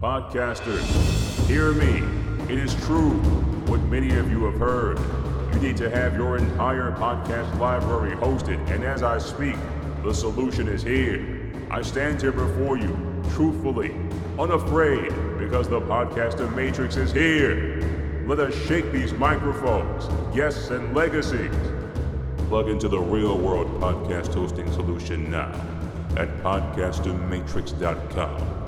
[0.00, 0.84] Podcasters,
[1.46, 2.02] hear me.
[2.52, 3.12] It is true
[3.64, 4.98] what many of you have heard.
[5.54, 9.56] You need to have your entire podcast library hosted, and as I speak,
[10.04, 11.50] the solution is here.
[11.70, 12.94] I stand here before you,
[13.30, 13.96] truthfully,
[14.38, 17.80] unafraid, because the podcaster matrix is here.
[18.26, 21.54] Let us shake these microphones, guests, and legacies.
[22.48, 25.50] Plug into the real world podcast hosting solution now
[26.18, 28.65] at podcastermatrix.com.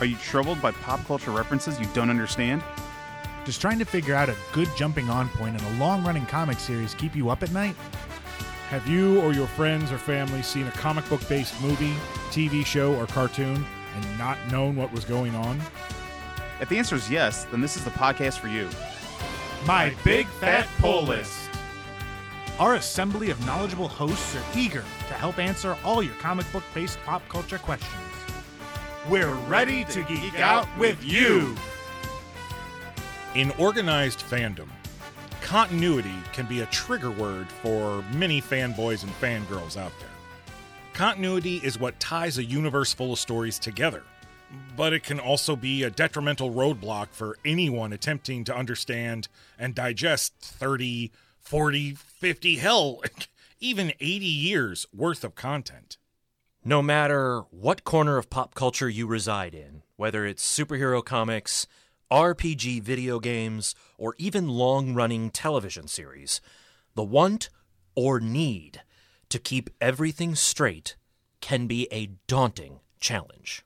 [0.00, 2.62] Are you troubled by pop culture references you don't understand?
[3.44, 6.58] Does trying to figure out a good jumping on point in a long running comic
[6.58, 7.76] series keep you up at night?
[8.70, 11.92] Have you or your friends or family seen a comic book based movie,
[12.30, 13.62] TV show, or cartoon
[13.94, 15.60] and not known what was going on?
[16.62, 18.70] If the answer is yes, then this is the podcast for you.
[19.66, 21.50] My Big Fat Pull List.
[22.58, 26.98] Our assembly of knowledgeable hosts are eager to help answer all your comic book based
[27.04, 28.09] pop culture questions.
[29.08, 31.56] We're ready to geek out with you.
[33.34, 34.68] In organized fandom,
[35.40, 40.08] continuity can be a trigger word for many fanboys and fangirls out there.
[40.92, 44.02] Continuity is what ties a universe full of stories together,
[44.76, 50.34] but it can also be a detrimental roadblock for anyone attempting to understand and digest
[50.40, 53.02] 30, 40, 50, hell,
[53.60, 55.96] even 80 years worth of content.
[56.64, 61.66] No matter what corner of pop culture you reside in, whether it's superhero comics,
[62.12, 66.42] RPG video games, or even long running television series,
[66.94, 67.48] the want
[67.94, 68.82] or need
[69.30, 70.96] to keep everything straight
[71.40, 73.64] can be a daunting challenge.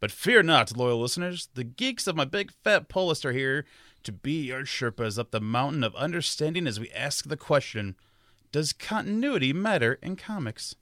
[0.00, 1.48] But fear not, loyal listeners.
[1.54, 3.64] The geeks of my big fat pull list are here
[4.02, 7.94] to be your Sherpas up the mountain of understanding as we ask the question
[8.50, 10.74] Does continuity matter in comics?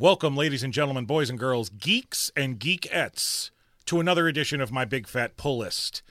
[0.00, 3.50] Welcome, ladies and gentlemen, boys and girls, geeks and geekettes,
[3.86, 6.02] to another edition of my Big Fat Pull List.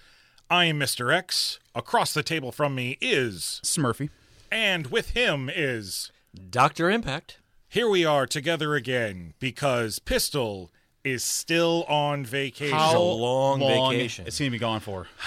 [0.49, 1.13] I am Mr.
[1.13, 1.57] X.
[1.73, 4.09] Across the table from me is, Smurfy.
[4.51, 6.11] and with him is.
[6.49, 6.89] Dr.
[6.89, 7.37] Impact.
[7.69, 10.69] Here we are together again because Pistol
[11.05, 12.77] is still on vacation.
[12.77, 14.27] It's a long vacation.
[14.27, 15.07] It's going to be gone for?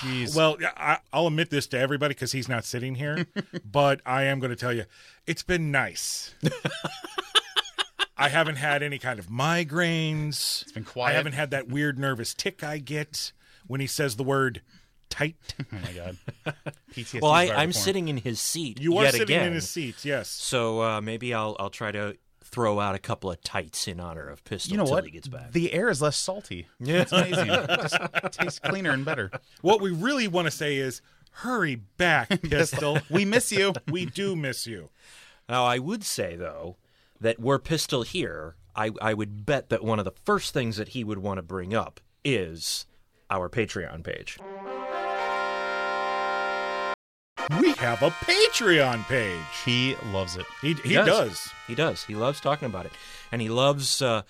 [0.00, 0.36] Jeez.
[0.36, 3.26] Well, I, I'll admit this to everybody because he's not sitting here,
[3.64, 4.84] but I am going to tell you,
[5.26, 6.34] it's been nice.
[8.16, 10.62] I haven't had any kind of migraines.
[10.62, 11.12] It's been quiet.
[11.12, 13.32] I haven't had that weird nervous tick I get
[13.66, 14.62] when he says the word
[15.10, 15.36] tight.
[15.60, 16.16] oh my god.
[16.92, 17.82] PTSD Well, I, I'm before.
[17.82, 18.80] sitting in his seat.
[18.80, 19.48] You are yet sitting again.
[19.48, 20.28] in his seat, yes.
[20.28, 24.28] So uh, maybe I'll I'll try to throw out a couple of tights in honor
[24.28, 25.04] of Pistol You know till what?
[25.04, 25.50] he gets back.
[25.52, 26.68] The air is less salty.
[26.78, 27.00] Yeah.
[27.02, 27.48] It's amazing.
[27.50, 27.98] it just
[28.38, 29.32] tastes cleaner and better.
[29.60, 32.98] What we really want to say is, hurry back, Pistol.
[33.10, 33.72] We miss you.
[33.90, 34.90] we do miss you.
[35.48, 36.76] Now, I would say, though,
[37.24, 40.88] that were Pistol here, I, I would bet that one of the first things that
[40.88, 42.84] he would want to bring up is
[43.30, 44.38] our Patreon page.
[47.58, 49.40] We have a Patreon page.
[49.64, 50.44] He loves it.
[50.60, 51.06] He, he does.
[51.06, 51.48] does.
[51.66, 52.04] He does.
[52.04, 52.92] He loves talking about it.
[53.32, 54.24] And he loves uh,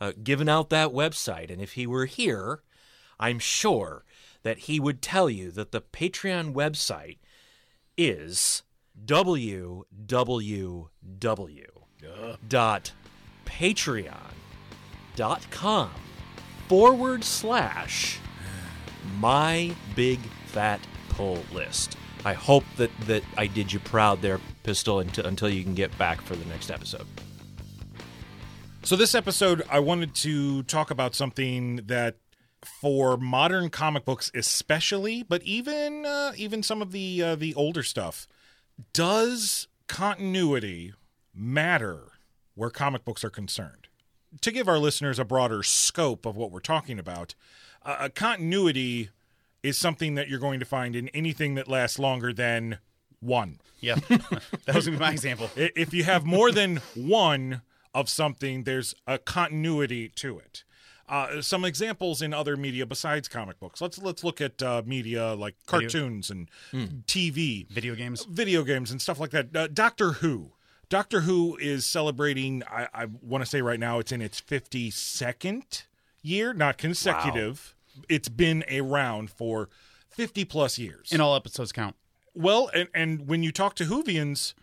[0.00, 1.50] uh, giving out that website.
[1.50, 2.62] And if he were here,
[3.20, 4.06] I'm sure
[4.42, 7.18] that he would tell you that the Patreon website
[7.98, 8.62] is
[9.04, 9.84] www
[12.48, 12.92] dot
[13.44, 14.32] patreon
[15.16, 15.90] dot com
[16.68, 18.18] forward slash
[19.18, 21.96] my big fat pull list.
[22.24, 25.96] I hope that, that I did you proud there, Pistol, until, until you can get
[25.96, 27.06] back for the next episode.
[28.82, 32.16] So this episode, I wanted to talk about something that,
[32.62, 37.84] for modern comic books especially, but even uh, even some of the uh, the older
[37.84, 38.26] stuff,
[38.92, 40.92] does continuity
[41.38, 42.12] matter
[42.54, 43.88] where comic books are concerned?
[44.42, 47.34] To give our listeners a broader scope of what we're talking about,
[47.82, 49.10] uh, a continuity
[49.62, 52.78] is something that you're going to find in anything that lasts longer than
[53.20, 53.60] one.
[53.80, 53.94] Yeah.
[54.08, 55.50] that was going to be my example.
[55.56, 57.62] If you have more than one
[57.94, 60.64] of something, there's a continuity to it.
[61.08, 63.80] Uh, some examples in other media besides comic books.
[63.80, 66.50] Let's let's look at uh, media like cartoons and
[67.06, 68.26] TV, Video games.
[68.26, 69.56] video games, and stuff like that.
[69.56, 70.52] Uh, Doctor Who.
[70.88, 72.62] Doctor Who is celebrating.
[72.70, 75.84] I, I want to say right now it's in its fifty second
[76.22, 77.74] year, not consecutive.
[78.08, 79.68] It's been around for
[80.08, 81.12] fifty plus years.
[81.12, 81.96] And all episodes count.
[82.34, 84.54] Well, and, and when you talk to Whovians,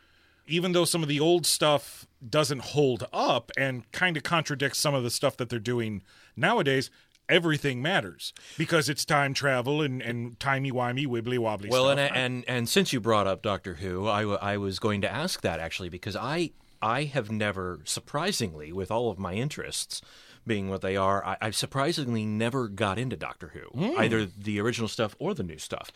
[0.48, 4.94] even though some of the old stuff doesn't hold up and kind of contradicts some
[4.94, 6.04] of the stuff that they're doing
[6.36, 6.90] nowadays,
[7.30, 12.00] everything matters because it's time travel and, and timey wimey wibbly wobbly Well, stuff.
[12.00, 15.12] and and and since you brought up Doctor Who, I, w- I was going to
[15.12, 16.52] ask that actually because I
[16.82, 20.02] I have never, surprisingly, with all of my interests
[20.46, 24.00] being what they are, I, I've surprisingly never got into Doctor Who, hmm.
[24.00, 25.92] either the original stuff or the new stuff.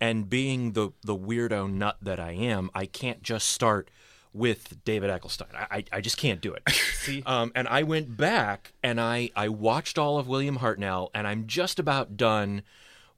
[0.00, 3.90] And being the the weirdo nut that I am, I can't just start
[4.34, 5.46] with David Eccleston.
[5.54, 6.62] I, I, I just can't do it.
[6.94, 7.22] See?
[7.24, 11.46] Um, and I went back and I, I watched all of William Hartnell, and I'm
[11.46, 12.62] just about done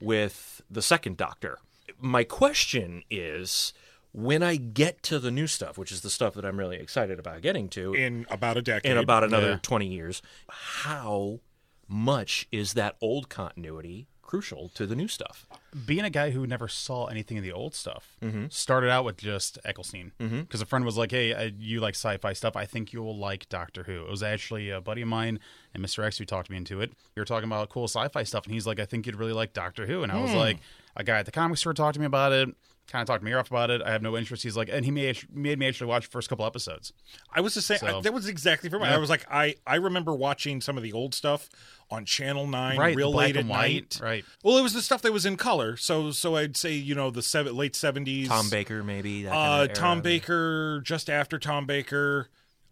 [0.01, 1.59] with the second Doctor.
[1.99, 3.73] My question is
[4.13, 7.19] when I get to the new stuff, which is the stuff that I'm really excited
[7.19, 8.93] about getting to in about a decade.
[8.93, 9.59] in about another Yeah.
[9.63, 10.21] 20 years,
[10.51, 11.41] how
[11.89, 15.47] much is that old continuity crucial to the new stuff?
[15.85, 18.47] being a guy who never saw anything of the old stuff, Mm-hmm.
[18.49, 22.33] started out with just Eccleston because a friend was like, "Hey, I, you like sci-fi
[22.33, 22.57] stuff?
[22.57, 25.39] I think you will like Doctor Who." It was actually a buddy of mine
[25.75, 26.03] and Mr.
[26.05, 26.93] X who talked me into it.
[27.15, 29.53] We were talking about cool sci-fi stuff, and he's like, "I think you'd really like
[29.53, 30.39] Doctor Who," and I was Hmm.
[30.39, 30.59] like,
[30.97, 32.49] "A guy at the comic store talked to me about it."
[32.91, 33.83] Kind of talked me off about it.
[33.83, 34.45] I have no interest.
[34.45, 36.93] He's like, and he made made me actually watch the first couple episodes.
[37.35, 38.87] I was just saying So- that was exactly for me.
[38.87, 41.49] I was like, I I remember watching some of the old stuff
[41.91, 44.01] on Channel Nine, Right, real black late at and white, night.
[44.03, 44.25] right.
[44.45, 45.77] Well, it was the stuff that was in color.
[45.77, 48.29] So so I'd say you know the seven, late seventies.
[48.29, 49.25] Tom Baker, maybe?
[49.25, 50.01] That uh, of Tom.
[50.01, 52.29] Baker, just after Tom Baker.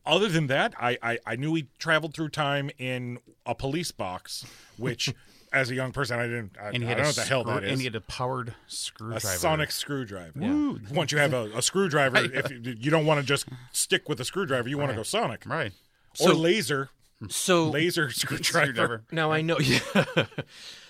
[0.06, 4.46] Other than that, I, I I knew he traveled through time in a police box,
[4.76, 5.12] which.
[5.54, 6.56] As a young person, I didn't.
[6.60, 7.70] I, And he I don't know what the hell screw- that is.
[7.70, 9.38] And he had a powered screwdriver, a screwdriver.
[9.38, 10.78] sonic screwdriver.
[10.92, 14.20] Once you have a, a screwdriver, if you, you don't want to just stick with
[14.20, 15.72] a screwdriver, you want to go sonic right?
[16.20, 16.90] or So- laser,
[17.28, 18.44] So laser screwdriver.
[18.44, 19.04] Screwdriver.
[19.12, 19.58] Now I know.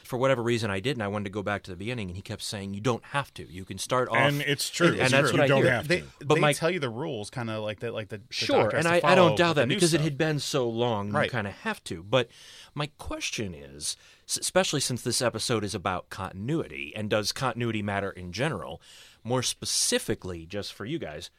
[0.04, 1.00] For whatever reason, I didn't.
[1.00, 3.32] I wanted to go back to the beginning, and he kept saying, "You don't have
[3.34, 3.50] to.
[3.50, 4.88] You can start off." And it's true.
[4.88, 5.38] And, It's that's true.
[5.40, 5.72] what You I don't hear.
[5.72, 6.06] have they, to.
[6.26, 8.68] But they my- tell you the rules, kind of like that, like the, the Sure,
[8.68, 11.46] and I, I don't doubt that new because it had been so long, you kind
[11.46, 12.02] of have to.
[12.02, 12.28] But
[12.74, 13.96] my question is, s-
[14.28, 18.80] especially since this episode is about continuity, and does continuity matter in general?
[19.22, 21.30] More specifically, just for you guys,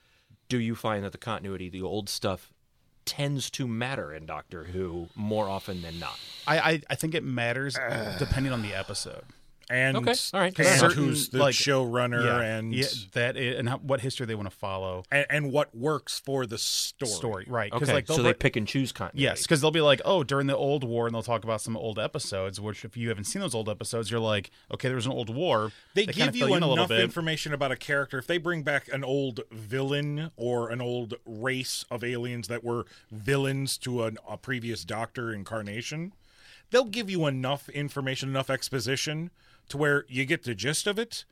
[0.50, 2.52] do you find that the continuity, the old stuff,
[3.06, 6.20] tends to matter in Doctor Who more often than not?
[6.48, 7.78] I, I I think it matters
[8.18, 9.24] depending on the episode.
[9.70, 10.58] And Okay, all right.
[10.60, 14.36] and Certain, who's the like- showrunner yeah, and, yeah, that and how, what history they
[14.36, 15.04] want to follow.
[15.12, 17.12] and and what works for the story.
[17.12, 17.72] Story, right?
[17.74, 19.24] Okay, like so they'll pick and choose continuity.
[19.24, 21.76] Yes, because they'll be like, oh, during the old war, and they'll talk about some
[21.76, 22.60] old episodes.
[22.62, 25.34] Which, if you haven't seen those old episodes, you're like, okay, there was an old
[25.34, 25.72] war.
[25.94, 27.00] They, kinda give you fill in a little enough bit.
[27.02, 28.18] information about a character.
[28.20, 32.86] If they bring back an old villain or an old race of aliens that were
[33.12, 36.14] villains to an, a previous Doctor incarnation,
[36.72, 39.32] they'll give you enough information, enough exposition
[39.70, 41.26] to where you get the gist of it,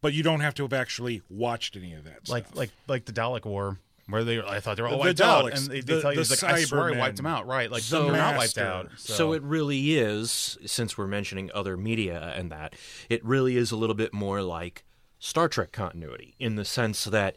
[0.00, 2.28] but you don't have to have actually watched any of that.
[2.28, 2.56] like stuff.
[2.56, 3.78] like like the Dalek War,
[4.08, 6.12] where they I thought they were all The wiped out, and they, they the- tell
[6.14, 7.46] you the like I swear I Cybermen, wiped them out.
[7.46, 7.70] Right?
[7.70, 8.90] Like So- they're not wiped out.
[8.96, 12.74] So, So it really is, since we're mentioning other media and that,
[13.08, 14.84] it really is a little bit more like
[15.18, 17.36] Star Trek continuity in the sense that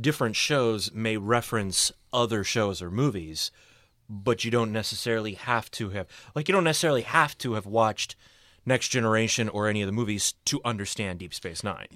[0.00, 3.50] different shows may reference other shows or movies,
[4.08, 8.14] but you don't necessarily have to have, like, you don't necessarily have to have watched
[8.68, 11.88] Next Generation or any of the movies to understand Deep Space Nine.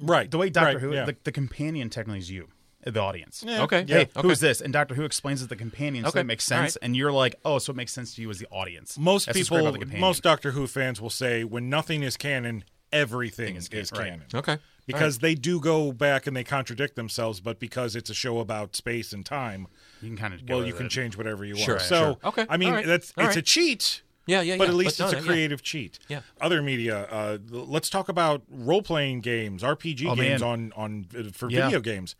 [0.00, 1.04] right the way Doctor right, Who, yeah.
[1.04, 2.48] the, the companion technically is you,
[2.84, 3.44] the audience.
[3.46, 3.84] Okay.
[3.86, 4.10] Hey, okay.
[4.22, 4.60] who's this?
[4.60, 6.76] And Doctor Who explains it the companion, so Okay, it makes sense.
[6.76, 6.84] right.
[6.84, 8.96] And you're like, oh, so it makes sense to you as the audience.
[8.98, 13.56] most That's people, the most Doctor Who fans will say when nothing is canon, everything
[13.56, 14.24] is, is canon, canon.
[14.32, 14.34] right.
[14.34, 14.58] Okay.
[14.86, 18.76] because they do go back and they contradict themselves, but because it's a show about
[18.76, 19.66] space and time,
[20.00, 21.64] you can kind of well, you can change whatever you want.
[21.64, 22.16] Sure, so, sure.
[22.28, 24.02] Okay, I mean, all right, that's all it's a cheat.
[24.26, 24.56] Yeah, yeah, yeah.
[24.58, 24.70] But yeah.
[24.70, 25.26] at least But it's no, a yeah.
[25.26, 25.98] creative cheat.
[26.08, 26.20] Yeah.
[26.40, 27.06] Other media.
[27.10, 30.42] Uh, let's talk about role playing games, RPG Oh, games man.
[30.42, 31.66] on on uh, for Yeah.
[31.66, 32.14] video games.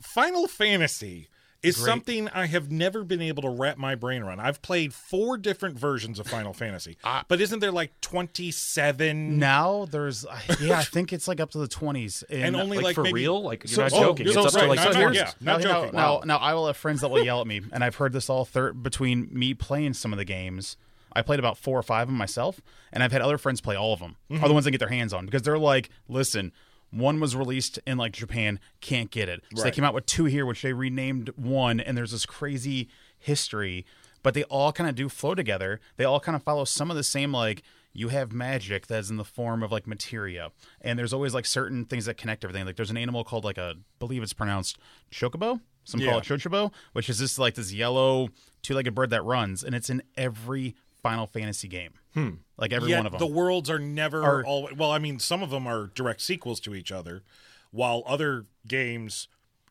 [0.00, 1.28] Final Fantasy
[1.62, 4.40] is something I have never been able to wrap my brain around.
[4.40, 6.96] I've played four different versions of Final Fantasy,
[7.28, 9.38] but isn't there like twenty seven?
[9.38, 10.24] Now there's,
[10.58, 12.24] yeah, I think it's like up to the 20s.
[12.30, 13.42] And only Like, like, for maybe, real?
[13.42, 14.32] Like, you're So- not oh, joking.
[14.32, 15.16] so- it's up right, to like not- some not- years.
[15.16, 15.96] yeah, not now, now- joking.
[15.98, 18.30] Now, now, I will have friends that will yell at me, and I've heard this
[18.30, 20.78] all thir- between me playing some of the games.
[21.14, 22.60] I played about four or five of them myself,
[22.92, 24.16] and I've had other friends play all of them.
[24.30, 24.44] Mm-hmm.
[24.44, 26.52] Are the ones that get their hands on because they're like, listen.
[26.92, 29.44] One was released in like Japan, can't get it.
[29.54, 32.88] So they came out with two here, which they renamed one, and there's this crazy
[33.16, 33.86] history.
[34.24, 35.78] But they all kind of do flow together.
[35.98, 37.62] They all kind of follow some of the same like
[37.92, 40.50] you have magic that's in the form of like materia,
[40.80, 42.66] and there's always like certain things that connect everything.
[42.66, 44.76] Like there's an animal called like a, believe it's pronounced
[45.12, 45.60] chocobo.
[45.84, 48.30] Some call it chochobo, which is this like this yellow
[48.62, 51.92] two-legged bird that runs, and it's in every Final Fantasy game.
[52.14, 52.30] Hmm.
[52.56, 53.18] Like every Yet one of them.
[53.20, 54.68] the worlds are never Are- all.
[54.76, 57.22] Well, I mean, some of them are direct sequels to each other,
[57.70, 59.28] while other games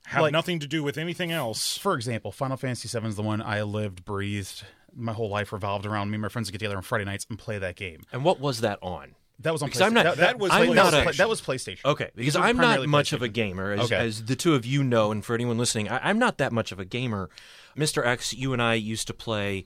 [0.08, 1.78] have Like- nothing to do with anything else.
[1.78, 4.64] For example, Final Fantasy VII is the one I lived, breathed,
[4.96, 7.28] my whole life revolved around me and my friends would get together on Friday nights
[7.30, 8.02] and play that game.
[8.12, 9.16] And what was that on?
[9.42, 9.94] That was on Because I'm PlayStation.
[9.96, 11.86] not- that, that was I'm not a- that was PlayStation.
[11.86, 13.96] Okay, because I'm not much of a gamer, as, Okay.
[13.96, 16.72] as the two of you know, and for anyone listening, I, I'm not that much
[16.72, 17.30] of a gamer.
[17.78, 18.06] Mr.
[18.06, 19.66] X, you and I used to play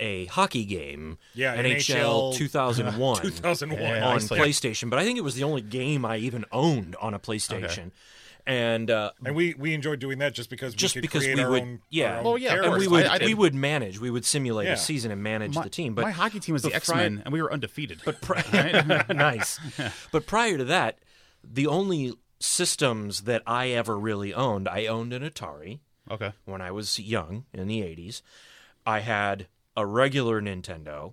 [0.00, 3.80] a hockey game, Yeah, NHL NHL 2001, 2001.
[3.82, 4.90] Yeah, on used to play- PlayStation.
[4.90, 7.90] But I think it was the only game I even owned on a PlayStation.
[8.46, 11.36] And uh, And we we enjoyed doing that just because just we could because create
[11.36, 13.34] we our would, own, yeah, our own Well, yeah, and we would I- I we
[13.34, 14.72] would manage, we would simulate Yeah.
[14.72, 15.94] a season and manage My, the team.
[15.94, 18.00] But my hockey team was the X Men and we were undefeated.
[18.06, 19.60] But pri- nice.
[20.12, 20.98] But prior to that,
[21.44, 26.70] the only systems that I ever really owned, I owned an Atari okay, when I
[26.70, 28.22] was young in the 80s.
[28.86, 29.46] I had
[29.78, 31.12] a regular Nintendo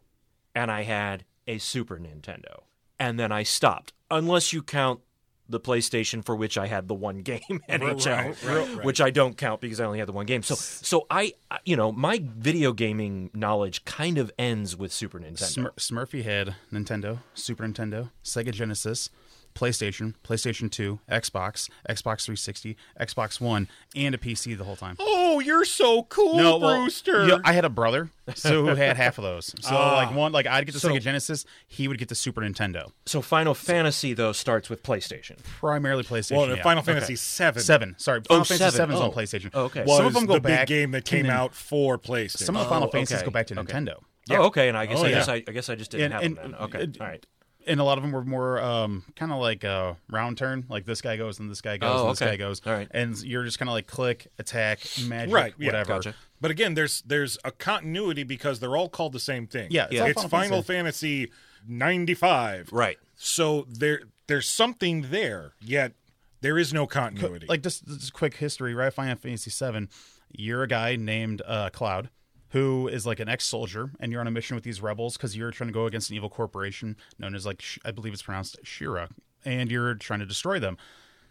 [0.56, 2.64] and I had a Super Nintendo.
[3.00, 5.02] And then I stopped, unless you count
[5.48, 8.84] the PlayStation for which I had the one game NHL, right, right, right.
[8.86, 10.42] which I don't count because I only had the one game.
[10.42, 15.20] So so I I- you know, my video gaming knowledge kind of ends with Super
[15.20, 15.72] Nintendo.
[15.72, 19.12] Smur- Smurfy had Nintendo, Super Nintendo, Sega Genesis,
[19.56, 24.98] PlayStation, PlayStation 2, Xbox, Xbox 360, Xbox One, and a PC the whole time.
[25.00, 27.26] Oh, you're so cool, No, well, Brewster.
[27.28, 29.48] yeah, I had a brother so who had half of those.
[29.62, 29.96] So ah.
[29.96, 32.92] like one, like I'd get the So- Sega Genesis, he would get the Super Nintendo.
[33.06, 35.42] So Final Fantasy though starts with PlayStation.
[35.44, 36.38] Primarily PlayStation.
[36.38, 36.62] well, yeah.
[36.62, 36.94] Final Okay.
[36.94, 37.96] Fantasy Seven Seven.
[37.98, 38.76] Sorry, oh, Final Fantasy seven.
[38.76, 39.12] Seven is on Oh.
[39.14, 39.50] PlayStation.
[39.54, 39.84] Oh, okay.
[39.86, 42.38] was Some of them go the back big game that came Nin- out for PlayStation.
[42.40, 43.26] Some of the Final Oh, Fantasies okay.
[43.26, 43.74] go back to Okay.
[43.74, 43.96] Nintendo.
[44.32, 44.68] Oh, okay.
[44.70, 45.16] And I guess Oh, I yeah.
[45.16, 46.62] guess I, I guess I just didn't And- have and- them then.
[46.62, 47.26] Okay, and- all right.
[47.68, 50.66] And a lot of them were more um, kind of like a round turn.
[50.70, 52.32] Like this guy goes and this guy goes Oh, and this okay.
[52.32, 52.62] guy goes.
[52.66, 52.88] All right.
[52.92, 55.88] And you're just kind of like click, attack, magic, Right, yeah, whatever.
[55.88, 56.16] gotcha.
[56.42, 59.68] But again, there's there's a continuity because they're all called the same thing.
[59.72, 60.02] Yeah, it's Yeah.
[60.02, 61.32] all it's Final Fantasy
[61.68, 62.70] 95.
[62.72, 62.98] Right.
[63.16, 65.94] So there there's something there, yet
[66.42, 67.46] there is no continuity.
[67.48, 68.92] Like just, just quick history, right?
[68.94, 69.90] Final Fantasy Seven.
[70.32, 72.10] You're a guy named uh, Cloud,
[72.56, 75.52] who is like an ex-soldier, and you're on a mission with these rebels because you're
[75.52, 79.10] trying to go against an evil corporation known as like I believe it's pronounced Shira,
[79.44, 80.78] and you're trying to destroy them.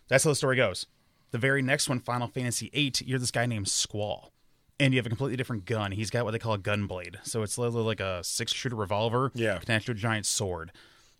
[0.08, 0.86] That's how the story goes.
[1.30, 4.32] The very next one, Final Fantasy VIII, you're this guy named Squall.
[4.78, 5.92] And you have a completely different gun.
[5.92, 7.18] He's got what they call a gun blade.
[7.22, 9.56] So it's literally like a six shooter revolver Yeah.
[9.56, 10.72] attached to a giant sword.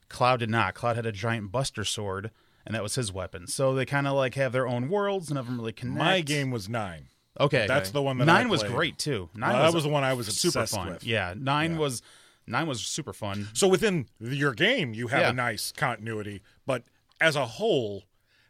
[0.08, 0.74] Cloud did not.
[0.74, 2.30] Cloud had a giant buster sword,
[2.66, 3.46] and that was his weapon.
[3.46, 5.96] So they kind of like have their own worlds, none of them really connect.
[5.98, 7.06] My game was nine.
[7.40, 9.28] Okay, That's the one that nine I was great too.
[9.34, 10.90] Nine Well, that was the one I was super fun.
[10.94, 11.04] with.
[11.04, 12.00] Yeah, nine was
[12.46, 13.48] nine was super fun.
[13.54, 15.30] So within your game, you have Yeah.
[15.30, 16.84] a nice continuity, but
[17.20, 18.04] as a whole,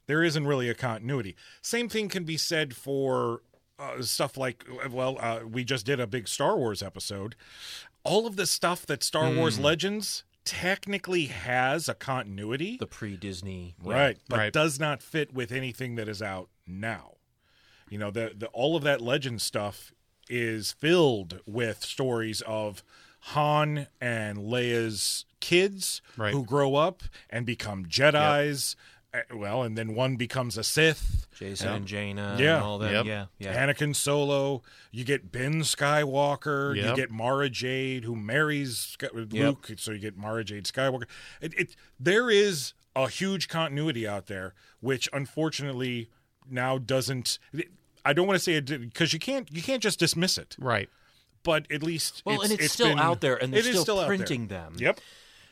[0.06, 1.34] there isn't really a continuity.
[1.62, 3.40] Same thing can be said for
[3.78, 7.34] uh, stuff like, well, uh, we just did a big Star Wars episode.
[8.04, 9.64] All of the stuff that Star Wars Hmm.
[9.64, 13.74] Legends technically has a continuity, The pre-Disney.
[13.82, 14.16] right?
[14.28, 14.52] But Right.
[14.52, 17.13] does not fit with anything that is out now.
[17.88, 19.92] You know, the, the all of that legend stuff
[20.28, 22.82] is filled with stories of
[23.20, 26.32] Han and Leia's kids Right.
[26.32, 28.76] who grow up and become Jedi's.
[29.12, 31.26] Uh, Well, and then one becomes a Sith.
[31.38, 32.56] Jacen and Jaina Yeah.
[32.56, 32.92] and all that.
[32.92, 33.06] Yep.
[33.06, 33.66] Yeah, yeah.
[33.66, 34.62] Anakin Solo.
[34.90, 36.76] You get Ben Skywalker.
[36.76, 39.70] You get Mara Jade, who marries Sky- Luke.
[39.76, 41.04] So you get Mara Jade Skywalker.
[41.40, 46.08] It, it there is a huge continuity out there, which unfortunately
[46.48, 47.38] now doesn't.
[48.04, 50.88] I don't want to say it because you can't you can't just dismiss it, Right.
[51.42, 53.80] but at least Well, and it's, it's still been- out there, and they're it is
[53.80, 54.16] still, out there.
[54.16, 54.74] printing them.
[54.78, 55.00] Yep.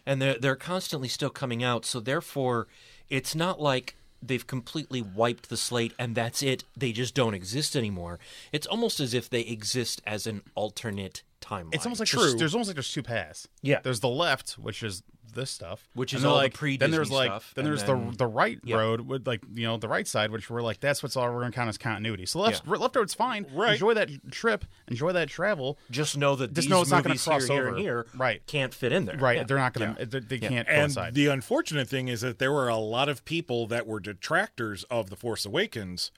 [0.04, 1.84] and they're they're constantly still coming out.
[1.86, 2.66] So therefore,
[3.08, 6.62] it's not like they've completely wiped the slate and that's it.
[6.76, 8.20] They just don't exist anymore.
[8.52, 11.74] It's almost as if they exist as an alternate timeline.
[11.74, 12.20] It's almost like True.
[12.22, 13.48] There's, there's almost like there's two paths.
[13.62, 13.80] Yeah.
[13.82, 15.02] There's the left, which is
[15.34, 17.84] this stuff, Which is then, all the like, pre-Disney Then there's like stuff, then there's
[17.84, 18.76] then- the the right Yeah.
[18.76, 21.40] road with like you know the right side, which we're like that's what's all we're
[21.40, 22.26] gonna count as continuity.
[22.26, 22.74] So left Yeah.
[22.74, 23.46] left road's fine.
[23.52, 23.72] Right.
[23.72, 24.64] Enjoy that trip.
[24.88, 25.78] Enjoy that travel.
[25.90, 27.68] just know that Just these know it's not gonna movies cross here, here, over.
[27.76, 28.46] and here Right.
[28.46, 29.16] can't fit in there.
[29.18, 29.38] Right.
[29.38, 29.44] Yeah.
[29.44, 29.96] They're not gonna.
[30.04, 31.14] They, they can't And coincide.
[31.14, 35.10] the unfortunate thing is that there were a lot of people that were detractors of
[35.10, 36.10] The Force Awakens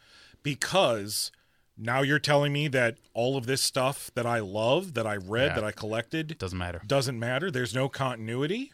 [0.43, 1.33] because
[1.77, 5.49] now you're telling me that all of this stuff that I love, that I read,
[5.49, 5.55] Yeah.
[5.57, 6.81] that I collected, doesn't matter.
[6.87, 7.51] doesn't matter.
[7.51, 8.73] There's no continuity.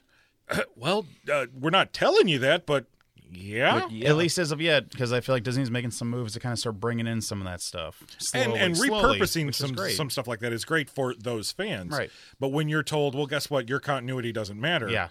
[0.77, 2.87] well, uh, we're not telling you that, but
[3.33, 3.87] yeah.
[4.05, 6.53] At least as of yet, because I feel like Disney's making some moves to kind
[6.53, 8.11] of start bringing in some of that stuff, and
[8.45, 11.53] slowly, and slowly, repurposing which is some some stuff like that is great for those
[11.53, 11.93] fans.
[11.97, 12.11] Right.
[12.41, 14.89] But when you're told, well, guess what, your continuity doesn't matter.
[14.89, 15.09] Yeah.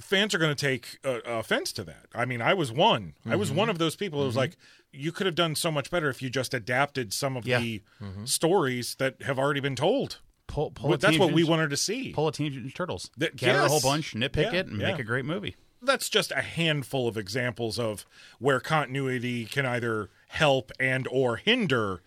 [0.00, 2.06] fans are going to take uh, offense to that.
[2.14, 3.14] I mean, I was one.
[3.26, 3.38] I Mm-hmm.
[3.38, 4.56] was one of those people who was like,
[4.92, 7.58] you could have done so much better if you just adapted some of Yeah.
[7.60, 8.24] the Mm-hmm.
[8.24, 10.20] stories that have already been told.
[10.52, 12.12] Pull, pull Well, a that's what we wanted to see.
[12.12, 13.10] Pull a Teenage Mutant Turtles.
[13.16, 14.90] That- Gather a whole bunch, nitpick Yeah, it, and yeah.
[14.90, 15.56] make a great movie.
[15.80, 18.04] That's just a handful of examples of
[18.38, 22.02] where continuity can either help and or hinder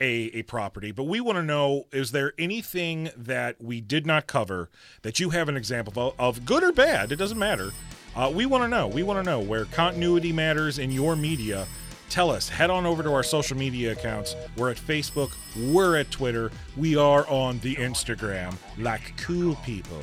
[0.00, 4.26] a, a property, but we want to know is there anything that we did not
[4.26, 4.70] cover
[5.02, 7.12] that you have an example of, of good or bad?
[7.12, 7.70] It doesn't matter.
[8.16, 8.88] Uh, we want to know.
[8.88, 11.66] We want to know where continuity matters in your media.
[12.10, 12.48] Tell us.
[12.48, 14.34] Head on over to our social media accounts.
[14.56, 15.32] We're at Facebook.
[15.72, 16.50] We're at Twitter.
[16.76, 20.02] We are on the Instagram, like cool people.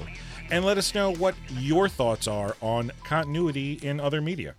[0.50, 4.56] And let us know what your thoughts are on continuity in other media.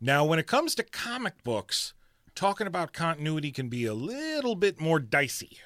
[0.00, 1.92] Now, when it comes to comic books,
[2.36, 5.58] talking about continuity can be a little bit more dicey,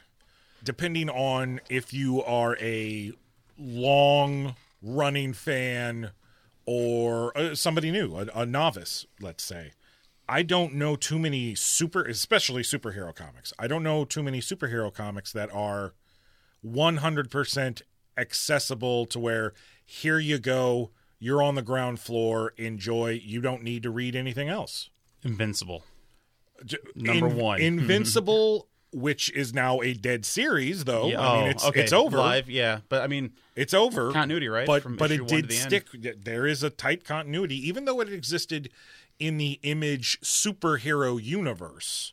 [0.64, 3.12] depending on if you are a
[3.58, 6.12] long running fan
[6.66, 9.72] or uh, somebody new, a, a novice, let's say.
[10.28, 13.52] I don't know too many super, especially superhero comics.
[13.58, 15.94] I don't know too many superhero comics that are
[16.66, 17.82] 100%
[18.18, 19.54] accessible to where
[19.84, 23.20] here you go, you're on the ground floor, enjoy.
[23.24, 24.90] You don't need to read anything else.
[25.22, 25.84] Invincible.
[26.94, 27.60] Number one.
[27.60, 31.08] Invincible, which is now a dead series, though.
[31.08, 31.82] Yeah, I mean, oh, it's okay.
[31.82, 32.16] it's over.
[32.16, 32.80] Live, yeah.
[32.88, 34.10] But I mean, It's over.
[34.10, 34.66] Continuity, right?
[34.66, 35.84] But From but it did the end.
[35.84, 36.24] stick.
[36.24, 38.70] There is a tight continuity, even though it existed
[39.18, 42.12] in the Image superhero universe,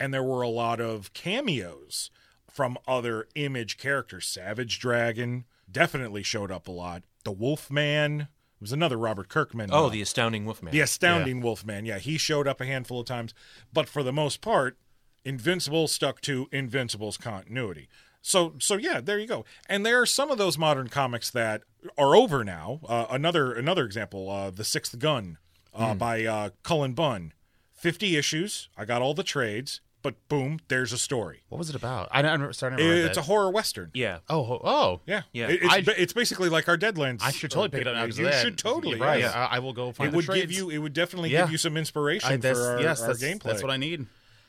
[0.00, 2.10] and there were a lot of cameos
[2.50, 4.26] from other Image characters.
[4.26, 7.02] Savage Dragon definitely showed up a lot.
[7.24, 8.28] The Wolfman
[8.60, 9.70] was another Robert Kirkman.
[9.72, 10.72] Oh, uh, the Astounding Wolfman.
[10.72, 11.84] the astounding Wolfman.
[11.84, 13.34] Yeah, he showed up a handful of times,
[13.72, 14.76] but for the most part,
[15.24, 17.88] Invincible stuck to Invincible's continuity.
[18.20, 19.44] So, so yeah, there you go.
[19.68, 21.62] And there are some of those modern comics that
[21.98, 22.80] are over now.
[22.88, 25.38] Uh, another another example, uh, the Sixth Gun
[25.74, 27.32] uh, by uh, Cullen Bunn,
[27.72, 28.68] fifty issues.
[28.76, 31.42] I got all the trades, but boom, there's a story.
[31.48, 32.08] what was it about?
[32.12, 33.90] I don't to read It's a horror western.
[33.94, 34.18] Yeah.
[34.28, 35.00] oh, oh.
[35.06, 35.48] Yeah, Yeah.
[35.48, 37.22] It- it's, I- it's basically like our Deadlands.
[37.22, 38.02] I should totally pick it up now.
[38.02, 38.42] You 'cause of that.
[38.42, 39.00] should totally.
[39.00, 39.18] Right.
[39.20, 39.32] yes.
[39.34, 40.70] Yeah, I, I will go find It would give you.
[40.70, 41.42] It would definitely Yeah.
[41.42, 43.42] give you some inspiration I, for our, yes, our gameplay.
[43.42, 44.06] that's what I need.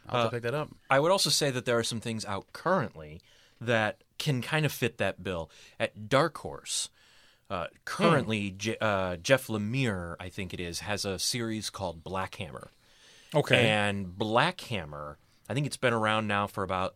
[0.10, 0.70] I'll have to pick that up.
[0.90, 3.22] I would also say that there are some things out currently
[3.60, 5.50] that can kind of fit that bill.
[5.80, 6.90] At Dark Horse,
[7.50, 12.36] uh, currently J- uh, Jeff Lemire, I think it is, has a series called Black
[12.36, 12.72] Hammer.
[13.34, 13.68] Okay.
[13.68, 15.18] And Black Hammer,
[15.50, 16.96] I think it's been around now for about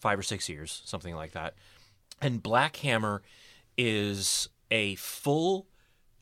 [0.00, 1.54] five or six years, something like that.
[2.20, 3.22] And Black Hammer
[3.78, 5.66] is a full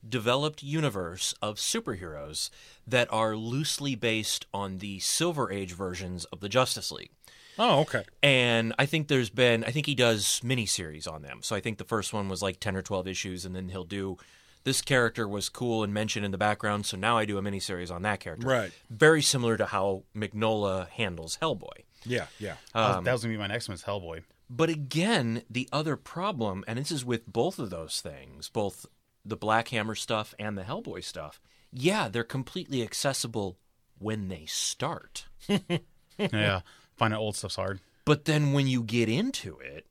[0.06, 2.50] developed universe of superheroes
[2.86, 7.10] that are loosely based on the Silver Age versions of the Justice League.
[7.58, 8.04] oh, okay.
[8.22, 11.40] And I think there's been, I think he does miniseries on them.
[11.42, 13.84] So I think the first one was like 10 or 12 issues, and then he'll
[13.84, 14.16] do
[14.64, 17.90] this character was cool and mentioned in the background, so now I do a miniseries
[17.90, 18.46] on that character.
[18.46, 18.72] Right.
[18.90, 21.84] Very similar to how Mignola handles Hellboy.
[22.04, 22.56] Yeah, yeah.
[22.74, 23.74] Um, that was gonna be my next one.
[23.74, 24.22] Is Hellboy.
[24.50, 28.86] But again, the other problem, and this is with both of those things, both
[29.28, 31.40] the Black Hammer stuff and the Hellboy stuff,
[31.72, 33.58] yeah, they're completely accessible
[33.98, 35.26] when they start.
[36.18, 36.60] yeah,
[36.96, 37.80] finding old stuff's hard.
[38.04, 39.86] But then when you get into it,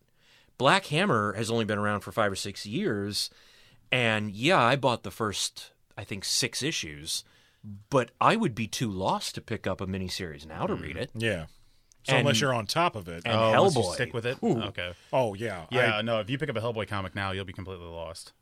[0.57, 3.29] Black Hammer has only been around for five or six years.
[3.91, 7.23] And yeah, I bought the first, I think, six issues,
[7.89, 11.01] but I would be too lost to pick up a miniseries now to read mm,
[11.01, 11.11] it.
[11.13, 11.45] Yeah.
[12.03, 13.23] So And- unless you're on top of it.
[13.25, 13.93] and oh, unless you Hellboy.
[13.93, 14.37] stick with it.
[14.41, 14.93] Okay.
[15.13, 15.65] oh yeah.
[15.69, 16.19] Yeah, no.
[16.19, 18.33] If you pick up a Hellboy comic now, you'll be completely lost.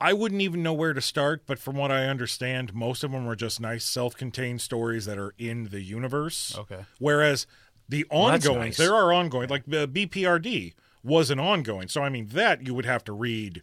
[0.00, 3.28] I, wouldn't even know where to start, but from what I understand, most of them
[3.28, 6.56] are just nice self-contained stories that are in the universe.
[6.58, 6.84] Okay.
[6.98, 7.46] Whereas
[7.88, 8.76] the that's ongoing, nice.
[8.76, 11.88] there are ongoing, like uh, BPRD was an ongoing.
[11.88, 13.62] So I mean that you would have to read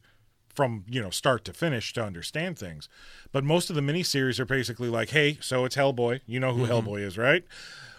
[0.53, 2.89] from you know start to finish to understand things.
[3.31, 6.21] But most of the miniseries are basically like, hey, so it's Hellboy.
[6.25, 7.43] You know who Hellboy is, right?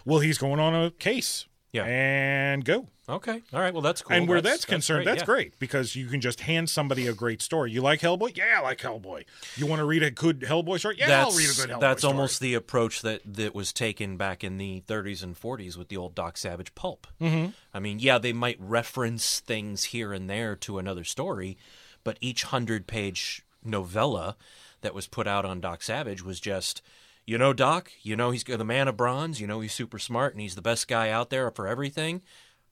[0.05, 1.45] Well, he's going on a case.
[1.71, 1.83] Yeah.
[1.83, 2.87] And go.
[3.07, 3.41] Okay.
[3.53, 3.73] All right.
[3.73, 4.15] Well, that's cool.
[4.15, 5.25] and where that's, concerned, great, that's yeah.
[5.25, 7.71] great because you can just hand somebody a great story.
[7.71, 8.37] You like Hellboy?
[8.37, 9.25] Yeah, I like Hellboy.
[9.55, 10.97] You want to read a good Hellboy story?
[10.97, 12.13] Yeah, that's, I'll read a good Hellboy That's story.
[12.13, 15.97] almost the approach that, that was taken back in the 30s and 40s with the
[15.97, 17.07] old Doc Savage pulp.
[17.19, 17.51] Mm-hmm.
[17.73, 21.57] I mean, yeah, they might reference things here and there to another story,
[22.03, 24.37] but each hundred page novella
[24.81, 26.81] that was put out on Doc Savage was just,
[27.29, 30.33] you know, Doc, you know, he's the man of bronze, you know, he's super smart
[30.33, 32.23] and he's the best guy out there for everything.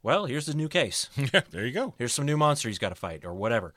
[0.01, 1.09] Well, here's his new case.
[1.15, 1.93] yeah, there you go.
[1.99, 3.75] Here's some new monster he's got to fight or whatever.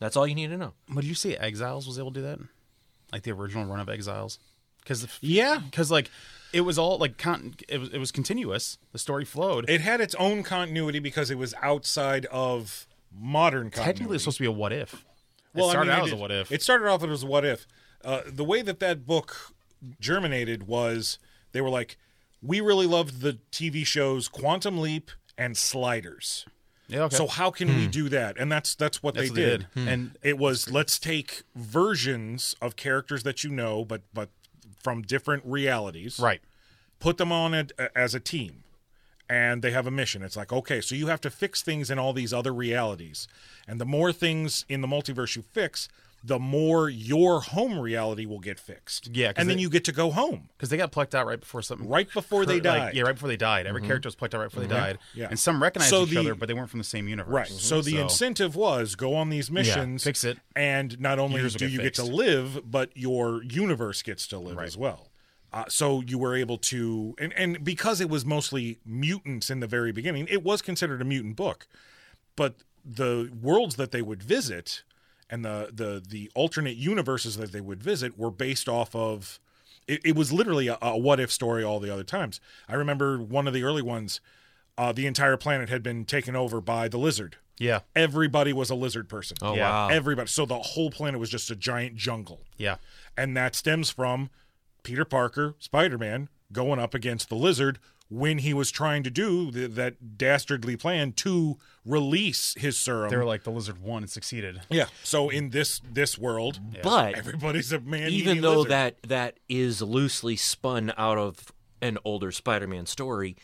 [0.00, 0.74] That's all you need to know.
[0.86, 2.40] But did you see Exiles was able to do that?
[3.10, 4.38] Like the original run of Exiles?
[4.82, 6.10] Because Yeah, because like
[6.52, 8.76] it was all like con- it was it was continuous.
[8.92, 9.70] The story flowed.
[9.70, 12.86] it had its own continuity because it was outside of
[13.18, 13.92] modern continuity.
[13.92, 15.06] Technically, it's supposed to be a what if.
[15.54, 16.52] well, it started I mean, out it, as a what if.
[16.52, 17.66] It started off as a what if.
[18.04, 19.54] Uh, the way that that book
[20.00, 21.18] germinated was
[21.52, 21.96] they were like,
[22.42, 26.46] we really loved the TV shows Quantum Leap and Sliders.
[26.88, 27.16] yeah, okay.
[27.16, 27.90] So how can we hmm.
[27.90, 28.38] do that?
[28.38, 29.58] And that's that's what That's they what they did.
[29.74, 29.82] did.
[29.82, 29.88] Hmm.
[29.88, 34.30] And it was let's take versions of characters that you know, but but
[34.82, 36.40] from different realities, right,
[37.00, 38.64] put them on it as a team
[39.28, 40.22] and they have a mission.
[40.22, 43.28] It's like, okay, so you have to fix things in all these other realities.
[43.66, 45.88] And the more things in the multiverse you fix,
[46.22, 49.10] the more your home reality will get fixed.
[49.14, 50.48] Yeah, And then they- you get to go home.
[50.56, 51.88] because they got plucked out right before something.
[51.88, 52.94] Right before they like, died.
[52.94, 53.66] yeah, right before they died.
[53.66, 53.88] Every mm-hmm.
[53.88, 54.84] character was plucked out right before they mm-hmm.
[54.84, 54.98] died.
[55.14, 55.28] yeah.
[55.30, 57.32] And some recognized So each the- other, but they weren't from the same universe.
[57.32, 57.48] Right.
[57.48, 57.96] So mm-hmm.
[57.96, 60.38] the incentive was go on these missions, fix it.
[60.56, 64.38] and not only Yours do get you get to live, but your universe gets to
[64.38, 64.66] live Right.
[64.66, 65.10] as well.
[65.52, 69.66] Uh, so you were able to, and, and because it was mostly mutants in the
[69.66, 71.66] very beginning, it was considered a mutant book.
[72.36, 74.82] But the worlds that they would visit
[75.30, 79.38] and the the the alternate universes that they would visit were based off of.
[79.86, 82.40] It, it was literally a, a what if story all the other times.
[82.68, 84.20] I remember one of the early ones.
[84.76, 87.80] Uh, the entire planet had been taken over by the lizard Yeah.
[87.96, 89.36] everybody was a lizard person.
[89.42, 89.68] Oh Yeah.
[89.70, 89.88] wow!
[89.88, 90.28] Everybody.
[90.28, 92.42] So the whole planet was just a giant jungle.
[92.58, 92.76] Yeah.
[93.16, 94.30] And that stems from
[94.84, 97.78] Peter Parker, Spider Man, going up against the lizard
[98.10, 103.10] when he was trying to do th- that dastardly plan to release his serum.
[103.10, 104.60] They were like the lizard won and succeeded.
[104.70, 104.86] yeah.
[105.04, 108.08] So in this this world, but everybody's a man.
[108.10, 113.36] even though that that is loosely spun out of an older Spider-Man story,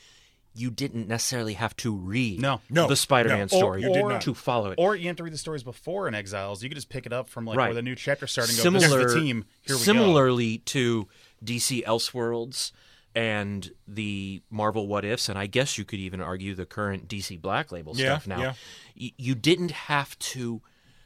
[0.54, 2.60] you didn't necessarily have to read No.
[2.70, 3.44] No, the Spider-Man no.
[3.44, 4.22] Or- story you did not.
[4.22, 4.76] to follow it.
[4.78, 6.62] Or you have to read the stories before in Exiles.
[6.62, 7.66] You could just pick it up from like Right.
[7.66, 8.54] where the new chapter starting.
[8.56, 9.44] and Go, this Similar, is the team.
[9.62, 9.84] Here we go.
[9.84, 11.06] similarly to
[11.44, 12.72] DC Elseworlds
[13.14, 17.40] and the Marvel What Ifs, and I guess you could even argue the current DC
[17.40, 18.40] Black Label Yeah, stuff now.
[18.40, 18.52] yeah.
[19.00, 20.60] Y- you didn't have to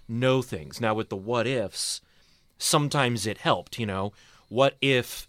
[0.09, 0.81] know things.
[0.81, 2.01] Now with the What Ifs,
[2.59, 3.79] sometimes it helped.
[3.79, 4.12] You know,
[4.49, 5.27] what if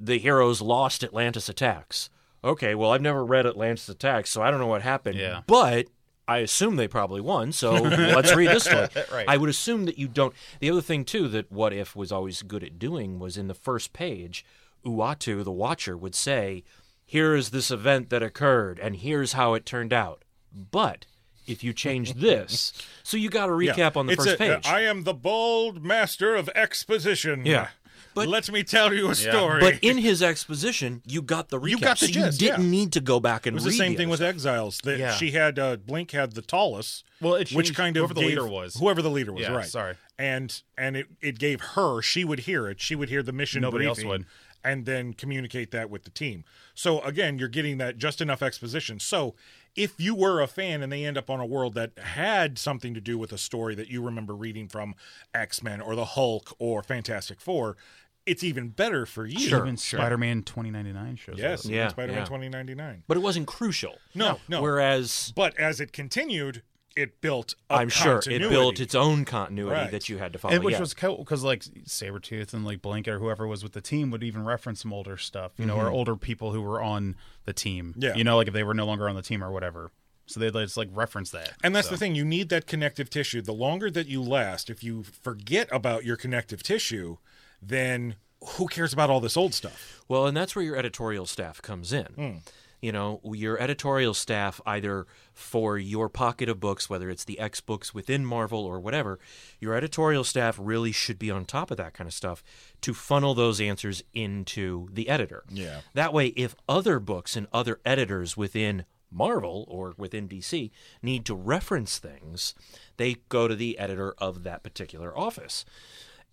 [0.00, 2.08] the heroes lost Atlantis attacks?
[2.44, 5.18] Okay, well I've never read Atlantis attacks, so I don't know what happened.
[5.18, 5.42] Yeah.
[5.46, 5.86] but.
[6.28, 8.88] I assume they probably won, so let's read this one.
[9.12, 9.28] Right.
[9.28, 10.32] I would assume that you don't.
[10.60, 13.54] The other thing too that What If was always good at doing was in the
[13.54, 14.44] first page,
[14.84, 16.64] Uatu, the Watcher, would say,
[17.04, 21.06] "Here is this event that occurred, and here's how it turned out." But
[21.46, 23.72] if you change this, so you got a Yeah.
[23.74, 24.66] recap on the It's first a- uh, page.
[24.66, 27.44] I am the bold master of exposition.
[27.46, 27.68] Yeah.
[28.14, 29.60] But- let me tell you a story.
[29.60, 31.68] but in his exposition, you got the recap.
[31.70, 32.70] You got the so gist, you didn't yeah.
[32.70, 34.28] need to go back and It was read the same thing with stuff.
[34.28, 34.78] Exiles.
[34.84, 35.14] That Yeah.
[35.14, 37.04] she had uh, Blink had the Tallus.
[37.22, 38.74] Well, it which changed kind of whoever the gave- leader was.
[38.76, 39.66] Whoever the leader was, Yeah, right?
[39.66, 39.94] sorry.
[40.18, 42.02] And and it, it gave her.
[42.02, 42.82] She would hear it.
[42.82, 43.62] She would hear the mission.
[43.62, 44.26] Nobody else would.
[44.64, 46.44] And then communicate that with the team.
[46.74, 49.00] So again, you're getting that just enough exposition.
[49.00, 49.34] So
[49.74, 52.94] if you were a fan and they end up on a world that had something
[52.94, 54.94] to do with a story that you remember reading from
[55.34, 57.76] X Men or the Hulk or Fantastic Four,
[58.24, 59.56] it's even better for you.
[59.56, 61.64] Even Spider-Man 2099 shows Yes.
[61.66, 61.72] up.
[61.72, 62.24] Yeah, Spider-Man yeah.
[62.24, 63.02] 2099.
[63.08, 63.98] but it wasn't crucial.
[64.14, 64.62] No, no.
[64.62, 66.62] Whereas But as it continued,
[66.96, 67.54] it built.
[67.70, 69.90] A I'm sure it built its own continuity Right.
[69.90, 70.54] that you had to follow.
[70.54, 70.80] And which yeah.
[70.80, 74.22] was cool because like Sabretooth and like Blanket or whoever was with the team would
[74.22, 77.90] even reference some older stuff, you know, or older people who were on the team.
[77.90, 78.02] Mm-hmm.
[78.02, 78.14] Yeah.
[78.14, 79.90] You know, like if they were no longer on the team or whatever.
[80.26, 81.52] So they'd just like reference that.
[81.64, 82.14] And that's So- the thing.
[82.14, 83.42] You need that connective tissue.
[83.42, 87.16] The longer that you last, if you forget about your connective tissue,
[87.60, 88.16] then
[88.56, 90.00] who cares about all this old stuff?
[90.08, 92.06] Well, and that's where your editorial staff comes in.
[92.06, 92.36] Hmm.
[92.82, 97.60] You know, your editorial staff, either for your pocket of books, whether it's the X
[97.60, 99.20] books within Marvel or whatever,
[99.60, 102.42] your editorial staff really should be on top of that kind of stuff
[102.80, 105.44] to funnel those answers into the editor.
[105.48, 105.80] Yeah.
[105.94, 110.70] That way, if other books and other editors within Marvel or within DC
[111.02, 112.54] need to reference things,
[112.96, 115.64] they go to the editor of that particular office.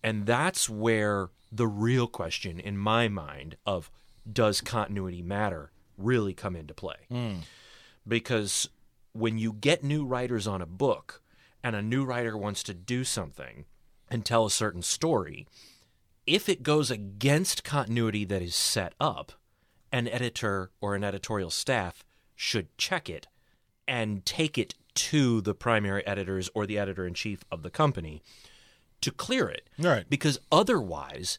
[0.02, 3.90] And that's where the real question in my mind of
[4.30, 6.96] does continuity matter really come into play.
[7.08, 7.34] Hmm.
[8.06, 8.68] Because
[9.12, 11.22] when you get new writers on a book
[11.62, 13.64] and a new writer wants to do something
[14.08, 15.46] and tell a certain story,
[16.26, 19.32] if it goes against continuity that is set up,
[19.92, 22.04] an editor or an editorial staff
[22.36, 23.26] should check it
[23.86, 28.22] and take it to the primary editors or the editor in chief of the company
[29.00, 29.68] to clear it.
[29.78, 30.04] Right.
[30.08, 31.38] Because otherwise,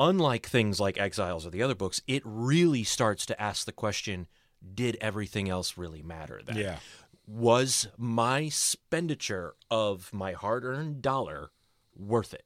[0.00, 4.26] unlike things like Exiles or the other books, it really starts to ask the question
[4.74, 6.56] did everything else really matter then?
[6.56, 6.78] Yeah.
[7.26, 11.50] Was my expenditure of my hard earned dollar
[11.96, 12.44] worth it?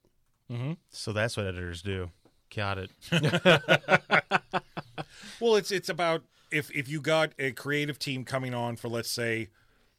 [0.51, 0.73] Mm-hmm.
[0.91, 2.11] So that's what editors do.
[2.55, 2.91] Got it.
[5.39, 9.09] Well, it's it's about if if you got a creative team coming on for let's
[9.09, 9.49] say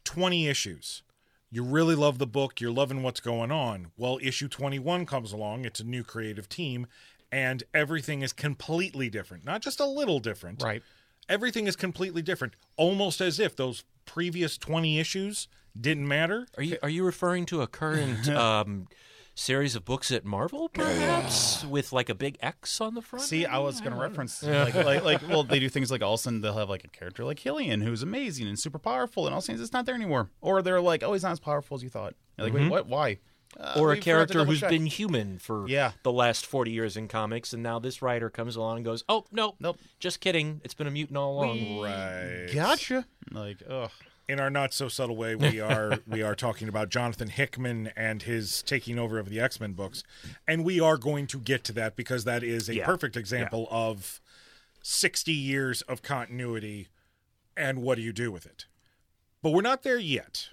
[0.04, 1.02] 20 issues.
[1.48, 3.92] You really love the book, you're loving what's going on.
[3.96, 6.88] Well, issue 21 comes along, it's a new creative team
[7.36, 9.44] and everything is completely different.
[9.44, 10.62] Not just a little different.
[10.62, 10.82] Right.
[11.28, 15.46] Everything is completely different, almost as if those previous 20 issues
[15.78, 16.46] didn't matter.
[16.56, 18.88] Are you are you referring to a current um,
[19.34, 23.26] series of books at Marvel, perhaps, with like a big X on the front.
[23.26, 26.14] See, I was going to reference like, like like well, they do things like all
[26.14, 29.26] of a sudden they'll have like a character like Killian who's amazing and super powerful,
[29.26, 31.32] and all of a sudden it's not there anymore, or they're like, oh, he's not
[31.32, 32.14] as powerful as you thought.
[32.38, 32.86] You're like, wait, what?
[32.86, 33.18] Why?
[33.58, 34.68] Uh, or a character double who's check.
[34.70, 35.92] been human for Yeah.
[36.02, 39.24] the last 40 years in comics, and now this writer comes along and goes, oh,
[39.32, 39.78] no, Nope.
[39.98, 40.60] just kidding.
[40.62, 41.80] It's been a mutant all along.
[41.80, 42.48] Right.
[42.52, 43.06] gotcha.
[43.30, 43.90] Like, ugh.
[44.28, 48.24] in our not so subtle way, we are we are talking about Jonathan Hickman and
[48.24, 50.02] his taking over of the X Men books,
[50.46, 52.84] and we are going to get to that because that is a Yeah.
[52.84, 54.20] perfect example of
[54.82, 56.88] sixty years of continuity,
[57.56, 58.66] and what do you do with it?
[59.42, 60.48] But we're not there yet.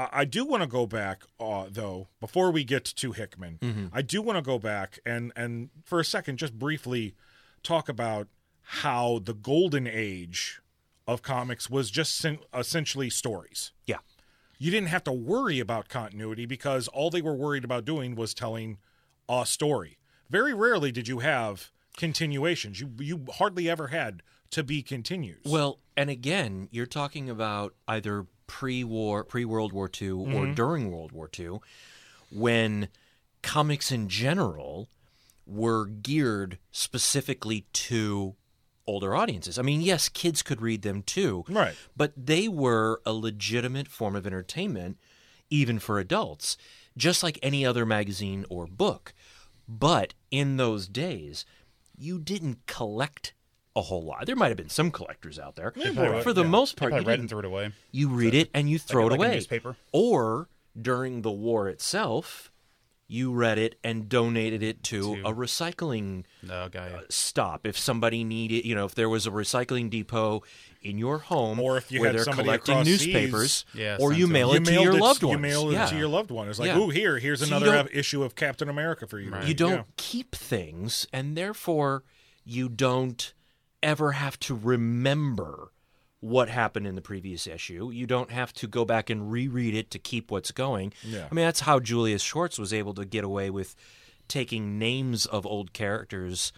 [0.00, 3.90] I I do want to go back, uh, though, before we get to Hickman.
[3.92, 7.14] I do want to go back and and for a second, just briefly
[7.62, 8.28] talk about
[8.62, 10.60] how the golden age
[11.06, 13.72] of comics was just sen- essentially stories.
[13.86, 13.98] Yeah.
[14.58, 18.34] You didn't have to worry about continuity because all they were worried about doing was
[18.34, 18.78] telling
[19.28, 19.98] a story.
[20.28, 22.80] Very rarely did you have continuations.
[22.80, 25.44] You you hardly ever had to be continues.
[25.44, 30.54] Well, and again, you're talking about either pre-war, pre-World War II, or mm-hmm.
[30.54, 31.60] during World War II,
[32.32, 32.88] when
[33.44, 34.88] comics in general
[35.46, 38.34] were geared specifically to
[38.88, 39.56] older audiences.
[39.56, 41.76] I mean, yes, kids could read them too, Right.
[41.96, 44.98] But they were a legitimate form of entertainment,
[45.48, 46.56] even for adults,
[46.96, 49.14] just like any other magazine or book.
[49.68, 51.44] But in those days,
[51.96, 53.32] you didn't collect
[53.76, 54.26] a whole lot.
[54.26, 55.70] There might have been some collectors out there.
[55.70, 56.48] probably- for the yeah.
[56.48, 57.72] most part, you, read didn't- and threw it away.
[57.92, 59.34] you read it and you throw like it a away.
[59.34, 59.76] newspaper.
[59.92, 60.48] Or
[60.80, 62.50] during the war itself,
[63.06, 66.90] you read it and donated it to, To- a recycling No, guy.
[66.90, 67.66] Uh, stop.
[67.66, 70.42] If somebody needed, you know, if there was a recycling depot
[70.82, 74.12] in your home, Or if you where had they're somebody collecting newspapers, seas- Yeah, or
[74.12, 74.62] you mail them.
[74.62, 75.86] it to mailed your loved You mail it yeah.
[75.86, 76.48] to your loved one.
[76.48, 76.78] It's like, Yeah.
[76.78, 79.32] ooh, here, here's So another issue of Captain America for you.
[79.44, 79.82] You don't Yeah.
[79.96, 82.04] keep things, and therefore
[82.44, 83.32] you don't
[83.82, 85.72] ever have to remember
[86.20, 87.90] what happened in the previous issue.
[87.90, 90.92] You don't have to go back and reread it to keep what's going.
[91.02, 91.26] Yeah.
[91.30, 93.74] I mean, that's how Julius Schwartz was able to get away with
[94.28, 96.52] taking names of old characters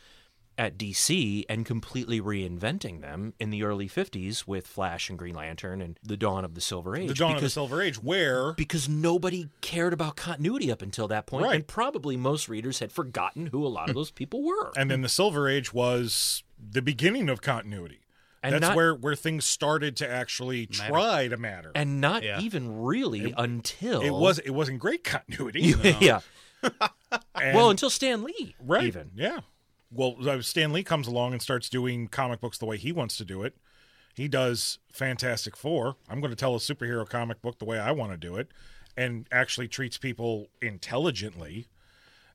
[0.58, 5.80] at DC and completely reinventing them in the early 50s with Flash and Green Lantern
[5.80, 7.08] and the dawn of the Silver Age.
[7.08, 11.08] The dawn of the because- Silver Age, where because nobody cared about continuity up until
[11.08, 11.54] that point, Right.
[11.54, 14.72] and probably most readers had forgotten who a lot of those people were.
[14.76, 17.98] and then the Silver Age was the beginning of continuity.
[18.44, 21.70] And That's not- where where things started to actually try to matter.
[21.74, 22.40] and not Yeah.
[22.40, 25.74] even really until it was it wasn't great continuity.
[26.00, 26.20] yeah.
[26.62, 29.40] And- Well, until Stan Lee, right, even yeah.
[29.90, 33.16] Well, uh, Stan Lee comes along and starts doing comic books the way he wants
[33.18, 33.56] to do it.
[34.14, 35.96] He does Fantastic Four.
[36.08, 38.48] I'm going to tell a superhero comic book the way I want to do it,
[38.96, 41.68] and actually treats people intelligently,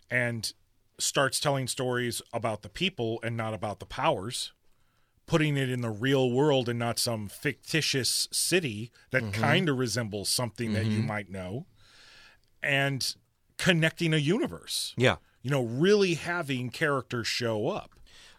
[0.09, 0.53] and
[0.99, 4.53] starts telling stories about the people and not about the powers.
[5.25, 9.41] Putting it in the real world and not some fictitious city that mm-hmm.
[9.41, 11.07] kind of resembles something that you mm-hmm.
[11.07, 11.65] might know,
[12.63, 13.13] and
[13.57, 14.93] connecting a universe.
[14.95, 15.17] yeah.
[15.43, 17.91] You know, really having characters show up.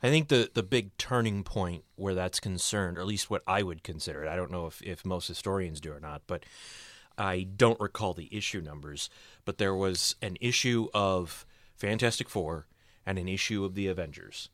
[0.03, 3.63] I think the the big turning point where that's concerned, or at least what I
[3.63, 4.29] would consider it.
[4.29, 6.45] I don't know if if most historians do or not, but
[7.17, 9.11] I don't recall the issue numbers.
[9.45, 11.45] But there was an issue of
[11.79, 12.67] Fantastic Four
[13.07, 14.51] and an issue of the Avengers.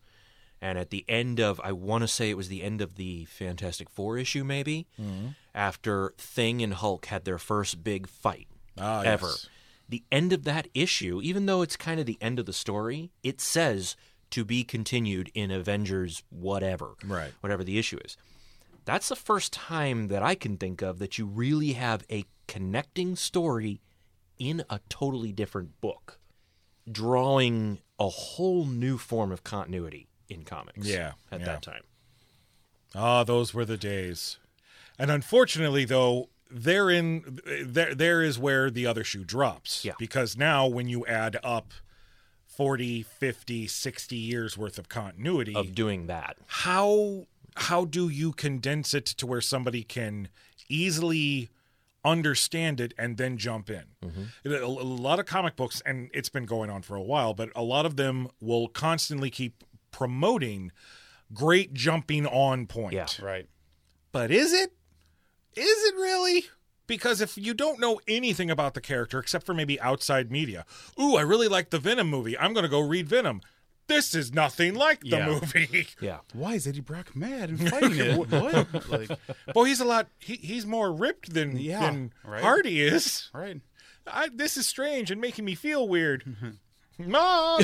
[0.60, 3.24] And at the end of, I want to say it was the end of the
[3.26, 4.86] Fantastic Four issue, maybe,
[5.54, 9.26] after Thing and Hulk had their first big fight Ah, ever.
[9.26, 9.48] yes.
[9.88, 13.10] The end of that issue, even though it's kind of the end of the story,
[13.22, 13.96] it says
[14.30, 16.94] to be continued in Avengers whatever.
[17.04, 17.32] Right.
[17.40, 18.16] Whatever the issue is.
[18.86, 23.14] That's the first time that I can think of that you really have a connecting
[23.16, 23.80] story
[24.38, 26.18] in a totally different book,
[26.90, 30.86] drawing a whole new form of continuity in comics.
[30.86, 31.46] Yeah, At yeah.
[31.46, 31.82] that time.
[32.94, 34.38] Ah, those were the days.
[34.98, 39.84] And unfortunately, though, therein there there is where the other shoe drops.
[39.84, 39.94] Yeah.
[39.98, 41.72] Because now when you add up
[42.46, 46.36] 40, 50, 60 years worth of continuity, Of doing that.
[46.46, 50.28] how how do you condense it to where somebody can
[50.68, 51.50] easily
[52.04, 53.84] understand it and then jump in.
[54.04, 54.52] Mm-hmm.
[54.52, 57.50] A, a lot of comic books and it's been going on for a while but
[57.56, 60.70] a lot of them will constantly keep promoting
[61.32, 62.94] great jumping on point.
[62.94, 63.06] Yeah.
[63.22, 63.48] Right.
[64.12, 64.72] but is it?
[65.56, 66.44] Is it really?
[66.86, 70.66] Because if you don't know anything about the character except for maybe outside media
[71.00, 72.36] ooh i really like the venom movie.
[72.38, 73.40] I'm going to go read venom
[73.86, 75.26] this is nothing like the Yeah.
[75.26, 76.18] movie Yeah.
[76.32, 78.16] Why is Eddie Brock mad and fighting it?
[78.30, 78.88] what?
[78.88, 79.10] Like,
[79.54, 80.08] Well, he's a lot.
[80.18, 82.42] He, he's more ripped than Yeah, than right.
[82.42, 83.30] Hardy is.
[83.34, 83.60] right.
[84.06, 86.24] I, this is strange and making me feel weird.
[86.98, 87.60] Mom,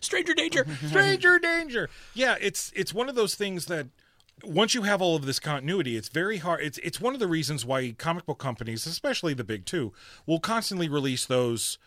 [0.00, 0.66] Stranger danger.
[0.86, 1.88] stranger danger.
[2.14, 3.88] Yeah, it's it's one of those things that
[4.44, 6.60] once you have all of this continuity, it's very hard.
[6.62, 9.92] It's it's one of the reasons why comic book companies, especially the big two,
[10.26, 11.78] will constantly release those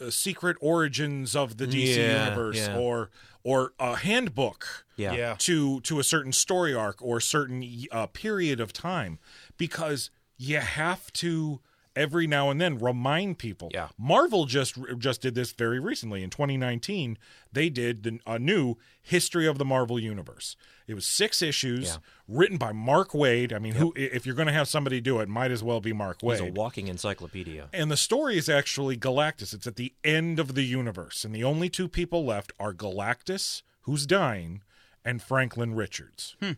[0.00, 2.76] uh, secret origins of the DC Yeah, universe yeah.
[2.78, 3.10] or
[3.44, 5.14] or a handbook Yeah.
[5.14, 5.34] Yeah.
[5.38, 9.18] to to a certain story arc or certain uh, period of time
[9.56, 11.60] because you have to
[11.98, 13.70] every now and then remind people.
[13.74, 13.88] Yeah.
[13.98, 17.18] Marvel just just did this very recently in 2019.
[17.52, 20.56] They did the, a new history of the Marvel universe.
[20.86, 21.96] It was six issues Yeah.
[22.26, 23.52] written by Mark Waid.
[23.52, 25.92] I mean, who if you're going to have somebody do it, might as well be
[25.92, 26.48] Mark He's Waid.
[26.48, 27.68] a walking encyclopedia.
[27.72, 29.52] And the story is actually Galactus.
[29.52, 33.62] It's at the end of the universe, and the only two people left are Galactus,
[33.82, 34.62] who's dying,
[35.04, 36.36] and Franklin Richards.
[36.40, 36.52] Hmm.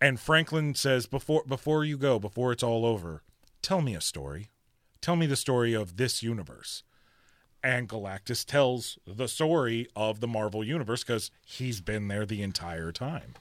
[0.00, 3.22] And Franklin says, "Before before you go, before it's all over,
[3.62, 4.50] tell me a story.
[5.00, 6.82] Tell me the story of this universe."
[7.62, 12.92] And Galactus tells the story of the Marvel universe because he's been there the entire
[12.92, 13.34] time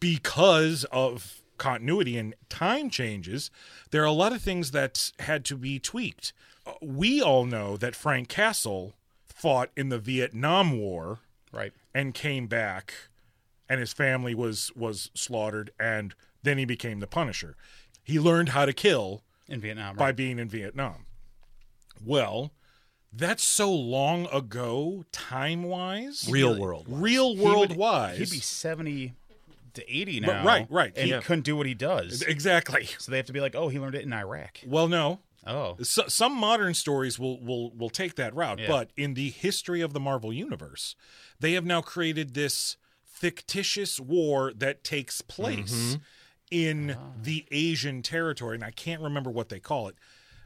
[0.00, 3.50] because of continuity and time changes,
[3.90, 6.32] there are a lot of things that had to be tweaked.
[6.82, 8.94] We all know that Frank Castle
[9.24, 11.20] fought in the Vietnam War
[11.52, 11.72] Right.
[11.94, 12.92] and came back
[13.68, 17.56] and his family was was slaughtered and then he became the Punisher.
[18.04, 19.96] He learned how to kill In Vietnam.
[19.96, 21.06] by being in Vietnam.
[22.04, 22.52] Well,
[23.12, 26.26] that's so long ago time wise.
[26.30, 26.86] Real world.
[26.88, 28.18] Real He world would- wise.
[28.18, 29.14] He'd be 70
[29.74, 30.44] to 80 But- now.
[30.44, 30.92] right, right.
[30.96, 31.16] And Yeah.
[31.18, 32.22] he couldn't do what he does.
[32.22, 32.86] Exactly.
[32.98, 34.60] So they have to be like, oh, he learned it in Iraq.
[34.66, 35.20] Well, no.
[35.46, 35.76] Oh.
[35.82, 38.66] So, some modern stories will will will take that route, Yeah.
[38.66, 40.96] but in the history of the Marvel universe,
[41.38, 46.02] they have now created this fictitious war that takes place mm-hmm.
[46.50, 47.12] In ah.
[47.20, 49.96] the Asian territory, and I can't remember what they call it.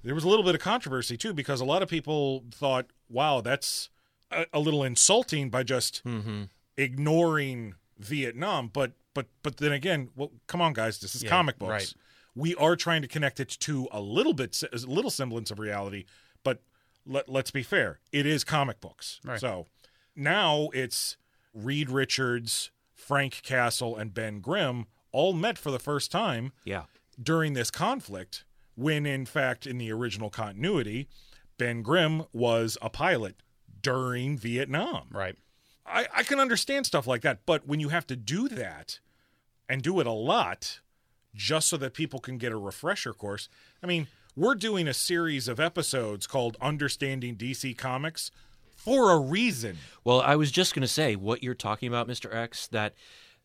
[0.03, 3.41] There was a little bit of controversy too because a lot of people thought, "Wow,
[3.43, 3.91] that's
[4.31, 6.45] a, a little insulting by just mm-hmm.
[6.77, 11.59] ignoring Vietnam." But but but then again, well, come on, guys, this is Yeah, comic
[11.59, 11.95] books right.
[12.35, 16.05] we are trying to connect it to a little bit a little semblance of reality
[16.43, 16.63] but
[17.05, 19.41] let, let's be fair it is comic books Right.
[19.41, 19.67] so
[20.15, 21.17] now it's
[21.53, 26.85] reed richards frank castle and ben grimm all met for the first time Yeah.
[27.23, 28.45] during this conflict
[28.75, 31.09] when in fact in the original continuity
[31.59, 33.37] ben grimm was a pilot
[33.83, 35.37] during vietnam Right.
[35.87, 39.01] I, I can understand stuff like that, but when you have to do that
[39.69, 40.81] and do it a lot
[41.35, 43.49] just so that people can get a refresher course,
[43.83, 48.31] I mean, we're doing a series of episodes called Understanding DC Comics
[48.77, 49.79] for a reason.
[50.05, 52.33] Well, I was just going to say what you're talking about, Mr.
[52.33, 52.95] X, that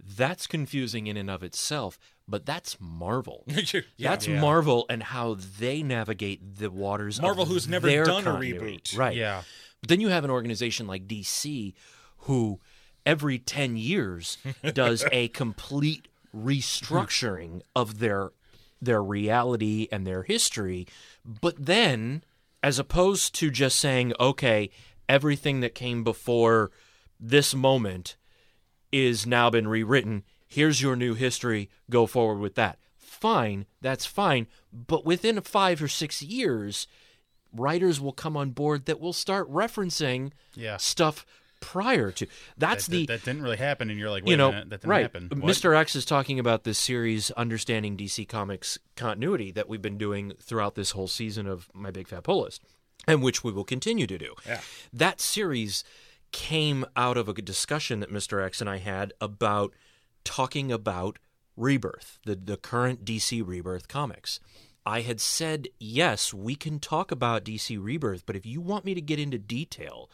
[0.04, 3.44] that's confusing in and of itself, but that's Marvel.
[3.98, 4.10] Yeah.
[4.10, 7.22] That's Marvel and how they navigate the waters.
[7.22, 8.98] Marvel, who's never done a reboot.
[8.98, 9.16] right?
[9.16, 9.44] Yeah.
[9.82, 11.74] But then you have an organization like DC,
[12.20, 12.60] who
[13.06, 14.38] every ten years
[14.74, 18.32] does a complete restructuring of their
[18.82, 20.88] their reality and their history.
[21.24, 22.24] But then,
[22.62, 24.70] as opposed to just saying, okay,
[25.08, 26.72] everything that came before
[27.20, 28.18] this moment
[28.96, 30.24] is now been rewritten.
[30.48, 31.70] Here's your new history.
[31.90, 32.80] Go forward with that.
[32.98, 34.48] Fine, that's fine.
[34.72, 36.88] But within five or six years,
[37.54, 40.78] writers will come on board that will start referencing Yeah.
[40.78, 41.26] stuff
[41.62, 42.28] prior to.
[42.58, 43.90] That's That, the that, that didn't really happen.
[43.90, 45.02] And you're like, wait you know a minute, that didn't right.
[45.02, 45.30] happen.
[45.30, 45.52] What?
[45.52, 45.76] Mr.
[45.76, 50.76] X is talking about this series, understanding DC Comics continuity that we've been doing throughout
[50.76, 52.62] this whole season of My Big Fat Pull List,
[53.08, 54.36] and which we will continue to do.
[54.46, 54.62] Yeah.
[54.94, 55.84] That series
[56.36, 58.46] came out of a discussion that Mr.
[58.46, 59.74] X and I had about
[60.26, 61.18] talking about
[61.56, 64.42] Rebirth, the, the current DC Rebirth comics.
[64.86, 68.94] I had said, yes, we can talk about DC Rebirth, but if you want me
[68.94, 70.10] to get into detail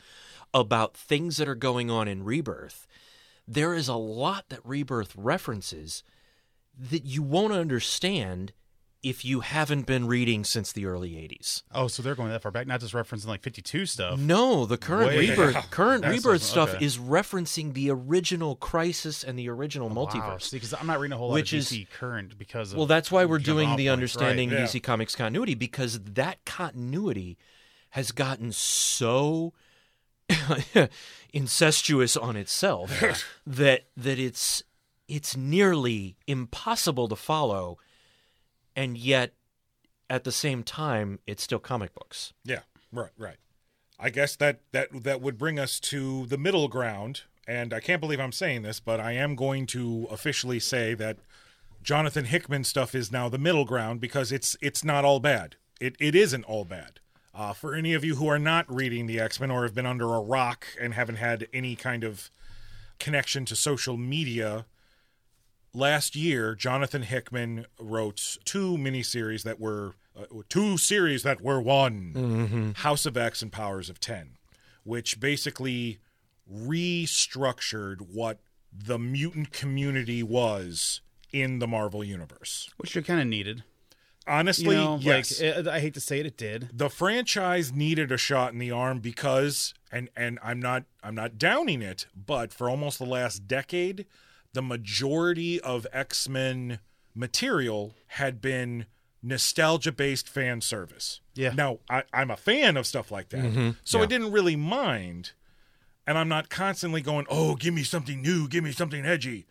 [0.53, 2.85] about things that are going on in Rebirth,
[3.47, 6.03] there is a lot that Rebirth references
[6.77, 8.53] that you won't understand
[9.03, 11.63] if you haven't been reading since the early 80s.
[11.73, 14.19] oh, so they're going that far back, not just referencing like 52 stuff.
[14.19, 16.51] No, the current Way- rebirth current That's rebirth awesome.
[16.51, 16.85] stuff Okay.
[16.85, 20.05] is referencing the original crisis and the original oh, Wow.
[20.05, 20.43] multiverse.
[20.43, 22.77] See, because I'm not reading a whole Which lot of is- DC current because of.
[22.77, 24.59] Well, that's why we're doing the points, understanding right.
[24.59, 24.65] Yeah.
[24.65, 27.39] DC Comics continuity because that continuity
[27.91, 29.53] has gotten so
[31.33, 32.91] incestuous on itself
[33.47, 34.63] that that it's
[35.07, 37.77] it's nearly impossible to follow
[38.75, 39.33] and yet
[40.09, 42.33] at the same time it's still comic books.
[42.43, 42.61] Yeah,
[42.91, 43.37] right, right.
[43.99, 48.01] I guess that that that would bring us to the middle ground, and I can't
[48.01, 51.17] believe I'm saying this, but I am going to officially say that
[51.83, 55.55] Jonathan Hickman stuff is now the middle ground because it's it's not all bad.
[55.79, 56.99] it, it isn't all bad.
[57.33, 59.85] Uh, for any of you who are not reading the X Men or have been
[59.85, 62.29] under a rock and haven't had any kind of
[62.99, 64.65] connection to social media,
[65.73, 72.73] last year Jonathan Hickman wrote two miniseries that were uh, two series that were one
[72.77, 74.37] House of X and Powers of Ten,
[74.83, 75.99] which basically
[76.51, 78.39] restructured what
[78.73, 81.01] the mutant community was
[81.31, 82.69] in the Marvel universe.
[82.77, 83.63] which you kind of needed.
[84.27, 85.41] Honestly, You know, yes.
[85.41, 86.69] like it, I hate to say it, it did.
[86.73, 91.37] the franchise needed a shot in the arm because and and I'm not I'm not
[91.39, 94.05] downing it, but for almost the last decade,
[94.53, 96.79] the majority of X-Men
[97.15, 98.85] material had been
[99.23, 101.21] nostalgia based fan service.
[101.35, 101.53] Yeah.
[101.53, 103.43] Now I, I'm a fan of stuff like that.
[103.43, 103.69] Mm-hmm.
[103.83, 105.31] So I didn't really mind.
[106.07, 109.45] And I'm not constantly going, Oh, give me something new, give me something edgy.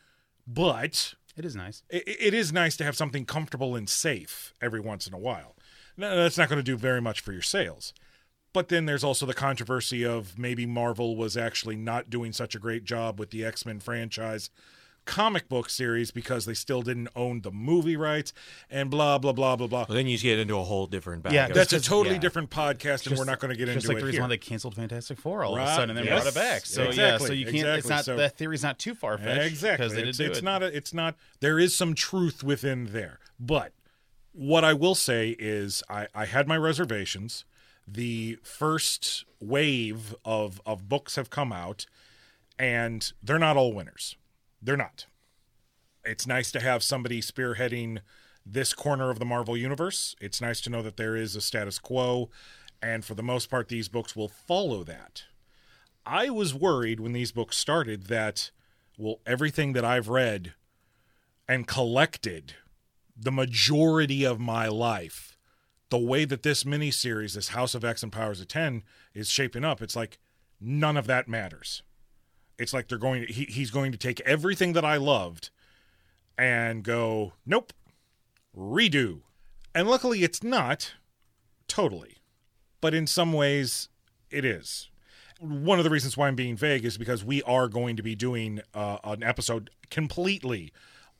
[0.46, 1.82] But It is nice.
[1.88, 5.55] it, it is nice to have something comfortable and safe every once in a while.
[5.96, 7.92] No, that's not going to do very much for your sales.
[8.53, 12.59] But then there's also the controversy of maybe Marvel was actually not doing such a
[12.59, 14.51] great job with the X Men franchise
[15.11, 18.32] comic book series because they still didn't own the movie rights
[18.70, 19.86] and blah, blah, blah, blah, blah.
[19.88, 21.32] Well, then you get into a whole different bag.
[21.32, 22.20] Yeah, of- That's a totally yeah.
[22.20, 24.22] different podcast, and we're not going to get Just into like it the reason here.
[24.22, 26.22] why they canceled Fantastic Four all of a sudden and then yes.
[26.22, 26.64] brought it back.
[26.64, 27.56] So yeah, so you can't.
[27.56, 27.90] It's exactly.
[27.90, 29.86] not So- that theory's not too far fetched Exactly.
[29.88, 30.44] because they did it's, do it's it.
[30.44, 30.62] not.
[30.62, 31.16] A, it's not.
[31.40, 33.72] There is some truth within there, but
[34.32, 37.44] what I will say is, I, I had my reservations.
[37.88, 41.86] The first wave of of books have come out,
[42.61, 44.14] and they're not all winners.
[44.62, 45.06] They're not.
[46.04, 48.00] It's nice to have somebody spearheading
[48.44, 50.14] this corner of the Marvel universe.
[50.20, 52.30] It's nice to know that there is a status quo,
[52.82, 55.24] and for the most part, these books will follow that.
[56.06, 58.50] I was worried when these books started that,
[58.96, 60.54] well, everything that I've read
[61.46, 62.54] and collected
[63.16, 65.36] the majority of my life,
[65.90, 68.82] the way that this miniseries, this House of X and Powers of 10,
[69.12, 70.18] is shaping up, it's like
[70.61, 71.82] none of that matters.
[72.61, 75.50] It's like they're going to, he, he's going to take everything that I loved
[76.38, 77.72] and go, nope,
[78.56, 79.20] redo.
[79.74, 80.94] And luckily it's not
[81.68, 82.18] totally,
[82.80, 83.88] but in some ways
[84.30, 84.90] it is
[85.40, 88.14] one of the reasons why I'm being vague is because we are going to be
[88.14, 90.72] doing uh, an episode completely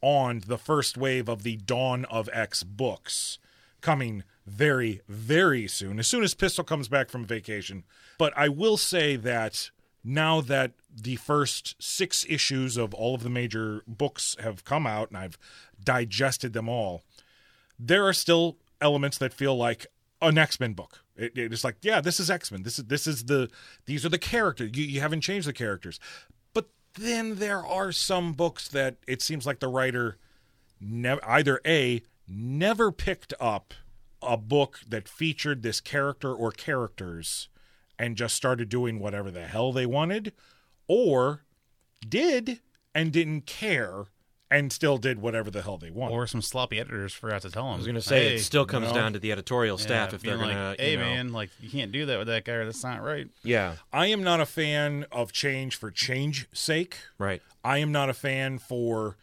[0.03, 3.39] on the first wave of the Dawn of X books
[3.81, 7.85] coming very, very soon, as soon as Pistol comes back from vacation.
[8.19, 9.71] But I will say that
[10.03, 15.09] now that the first six issues of all of the major books have come out
[15.09, 15.39] and I've
[15.83, 17.03] digested them all,
[17.79, 19.87] there are still elements that feel like
[20.23, 21.03] an X-Men book.
[21.17, 22.63] It, it's like, yeah, this is X-Men.
[22.63, 23.51] This is this is the
[23.87, 24.71] these are the characters.
[24.75, 26.01] You, you haven't changed the characters.
[26.55, 30.17] But then there are some books that it seems like the writer
[30.81, 33.75] never either a never picked up
[34.23, 37.49] a book that featured this character or characters
[38.01, 40.33] and just started doing whatever the hell they wanted
[40.89, 41.43] or
[42.09, 42.61] did
[42.95, 44.07] and didn't care
[44.51, 46.15] and still did whatever the hell they wanted.
[46.15, 47.75] or some sloppy editors forgot to tell them.
[47.75, 48.95] I was going to say hey, it still comes no.
[48.95, 50.83] down to the editorial staff yeah, if they're being going like, to.
[50.83, 52.55] Hey know, man, like you can't do that with that guy.
[52.55, 53.29] or That's not right.
[53.45, 56.97] Yeah, I am not a fan of change for change sake.
[57.19, 57.43] right.
[57.63, 59.19] I am not a fan for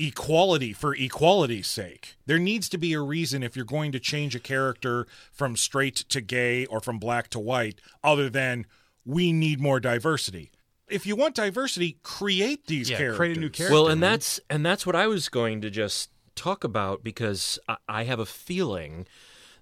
[0.00, 2.16] equality for equality's sake.
[2.26, 5.96] There needs to be a reason if you're going to change a character from straight
[5.96, 8.66] to gay or from black to white, other than
[9.04, 10.50] we need more diversity.
[10.88, 13.16] If you want diversity, create these Yeah, characters.
[13.16, 13.74] create a new character.
[13.74, 17.76] Well, and that's and that's what I was going to just talk about because I,
[17.88, 19.06] I have a feeling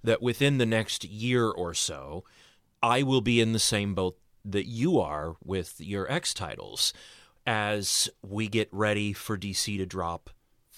[0.03, 2.25] that within the next year or so,
[2.83, 6.93] I will be in the same boat that you are with your X titles
[7.49, 10.31] as we get ready for DC to drop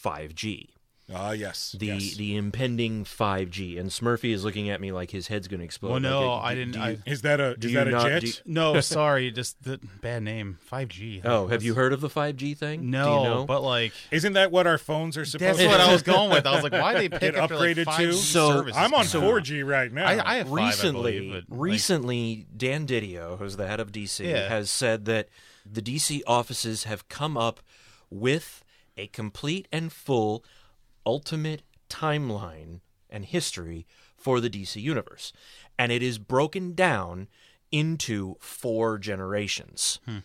[0.04, 0.68] 5G.
[1.12, 1.74] Ah, yes.
[1.76, 2.14] The yes.
[2.14, 5.90] the impending 5G and Smurfy is looking at me like his head's going to explode.
[5.90, 6.74] Well, no, do- I do didn't.
[6.76, 8.20] you- I, is that a is that a not, jet?
[8.20, 10.58] do you- no, sorry, just the bad name.
[10.60, 11.20] Five G.
[11.24, 12.90] oh, have you heard of the 5G thing?
[12.92, 13.44] No, Do you know?
[13.44, 16.30] but like Isn't that what our phones are supposed that's to what I was going
[16.30, 16.46] with.
[16.46, 18.10] I was like, why they pick Get up upgraded like, to?
[18.10, 19.34] 5G So, I'm on coming out?
[19.42, 20.06] 4G right now.
[20.06, 23.80] I, I have five, I recently, believe, but, like, recently, Dan Didio, who's the head
[23.80, 24.48] of DC, Yeah.
[24.48, 25.28] has said that
[25.64, 27.60] the DC offices have come up
[28.10, 28.62] with
[28.96, 30.44] a complete and full
[31.06, 33.86] ultimate timeline and history
[34.16, 35.32] for the DC universe,
[35.78, 37.28] and it is broken down
[37.72, 39.98] into four generations.
[40.04, 40.18] Hmm.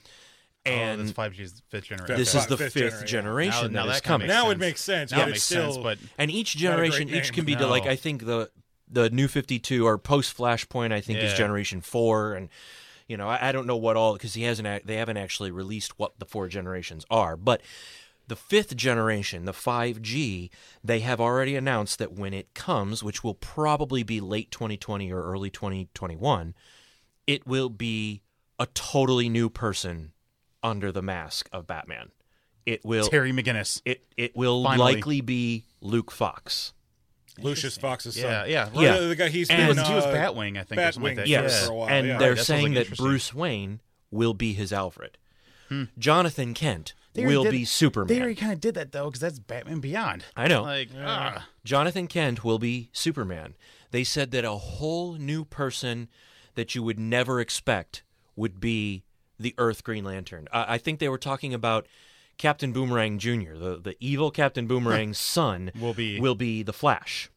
[0.66, 2.18] oh, And that's five G's fifth generation.
[2.18, 3.08] this Fi- is the fifth fifth, generation.
[3.08, 4.28] generation Now- now that is that kinda coming.
[4.28, 4.60] now it sense.
[4.60, 7.56] makes sense, Now but it makes still sense, but and each generation, each can be
[7.56, 7.70] No.
[7.70, 8.50] like I think the
[8.88, 12.50] the new Fifty Two or post Flashpoint, I think is Generation Four, and
[13.08, 15.98] you know I, I don't know what all because he hasn't they haven't actually released
[16.00, 17.62] what the four generations are, but
[18.28, 20.50] The fifth generation, the 5G,
[20.84, 25.22] they have already announced that when it comes, which will probably be late 2020 or
[25.22, 26.56] early 2021,
[27.28, 28.24] it will be
[28.58, 30.12] a totally new person
[30.64, 32.10] under the mask of Batman.
[32.66, 33.80] It will Terry McGinnis.
[33.86, 34.96] it it will Finally.
[34.96, 36.74] likely be Luke Fox.
[37.40, 38.50] Lucius Fox's Yeah, son.
[38.50, 38.70] yeah.
[38.74, 38.98] Yeah.
[38.98, 41.14] The, the guy he's And- been he was uh, Batwing, I think, or something like
[41.14, 41.28] Batwing that.
[41.28, 42.18] Yes, for a while, and yeah.
[42.18, 42.98] they're Right, that saying like, that.
[42.98, 43.82] Bruce Wayne
[44.12, 45.18] will be his Alfred.
[45.98, 48.08] Jonathan Kent will did- be Superman.
[48.08, 50.26] They already kind of did that though, because that's Batman Beyond.
[50.36, 50.64] I know.
[50.64, 51.48] Like, ah.
[51.64, 53.56] Jonathan Kent will be Superman.
[53.92, 56.10] They said that a whole new person
[56.56, 58.04] that you would never expect
[58.36, 59.04] would be
[59.40, 60.48] the Earth Green Lantern.
[60.52, 61.88] I, I think they were talking about
[62.38, 67.30] Captain Boomerang Jr., the, the evil Captain Boomerang's son, Will be- will be the Flash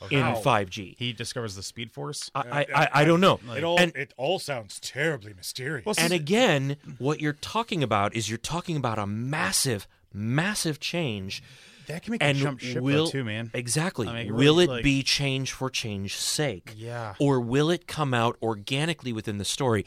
[0.00, 0.40] oh, in Wow.
[0.44, 0.96] 5G.
[0.98, 2.30] he discovers the Speed Force.
[2.34, 3.38] I, I, I, I don't know.
[3.56, 5.86] It all And- it all sounds terribly mysterious.
[5.86, 11.42] Well, And again, what you're talking about is you're talking about a massive, massive change.
[11.86, 13.50] that can make And a jump ship will though, too, man.
[13.54, 16.74] exactly I mean, it will really, it like- be change for change's sake?
[16.76, 17.14] Yeah.
[17.18, 19.84] Or will it come out organically within the story?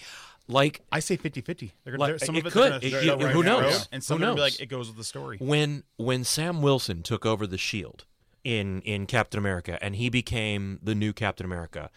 [0.47, 1.71] Like I say 50-50.
[1.83, 2.69] They're gonna, Like, some it of it could.
[2.71, 3.63] gonna It- you- right who knows?
[3.73, 4.37] road, and some Who knows?
[4.39, 5.37] like it goes with the story.
[5.39, 8.05] when when Sam Wilson took over the Shield
[8.43, 11.89] in in Captain America and he became the new Captain America,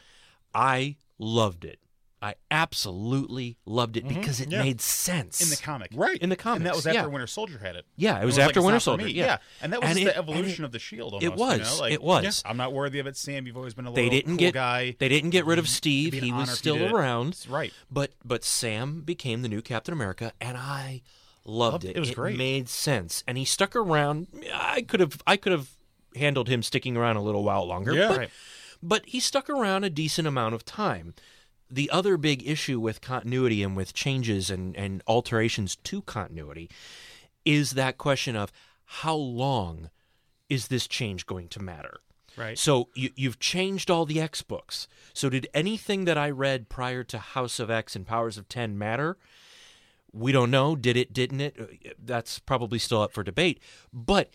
[0.54, 1.78] I loved it.
[2.20, 4.18] I absolutely loved it mm-hmm.
[4.18, 4.62] because it Yeah.
[4.62, 6.18] made sense in the comic, right.
[6.20, 7.06] In the comic, and that was after yeah.
[7.06, 7.86] Winter Soldier had it.
[7.96, 9.04] Yeah, it was, like, after it's Winter Soldier.
[9.06, 9.12] me.
[9.12, 9.38] Yeah.
[9.62, 11.14] and that was And it- the evolution it- of the Shield.
[11.22, 11.80] it Almost, you was, know?
[11.84, 12.42] Like, it was.
[12.44, 13.46] I'm not worthy of it, Sam.
[13.46, 14.96] You've always been a They didn't cool get guy.
[14.98, 16.12] they didn't get rid of Steve.
[16.14, 17.34] He was you still around.
[17.34, 17.72] That's right.
[17.90, 21.02] But but Sam became the new Captain America, and I
[21.44, 21.90] loved Loved it.
[21.90, 21.96] it.
[21.96, 22.36] It was great.
[22.36, 24.26] made sense, and he stuck around.
[24.52, 25.70] I could have I could have
[26.16, 27.92] handled him sticking around a little while longer.
[27.94, 28.08] Yeah.
[28.08, 28.30] but, Right.
[28.82, 31.14] but he stuck around a decent amount of time.
[31.70, 36.70] The other big issue with continuity and with changes and, and alterations to continuity
[37.44, 38.52] is that question of
[38.84, 39.90] how long
[40.48, 42.00] is this change going to matter?
[42.36, 42.58] Right.
[42.58, 44.88] So you, you've changed all the X books.
[45.12, 48.78] So did anything that I read prior to House of X and Powers of Ten
[48.78, 49.18] matter?
[50.12, 50.74] We don't know.
[50.74, 51.12] Did it?
[51.12, 51.96] Didn't it?
[52.02, 53.60] That's probably still up for debate.
[53.92, 54.30] But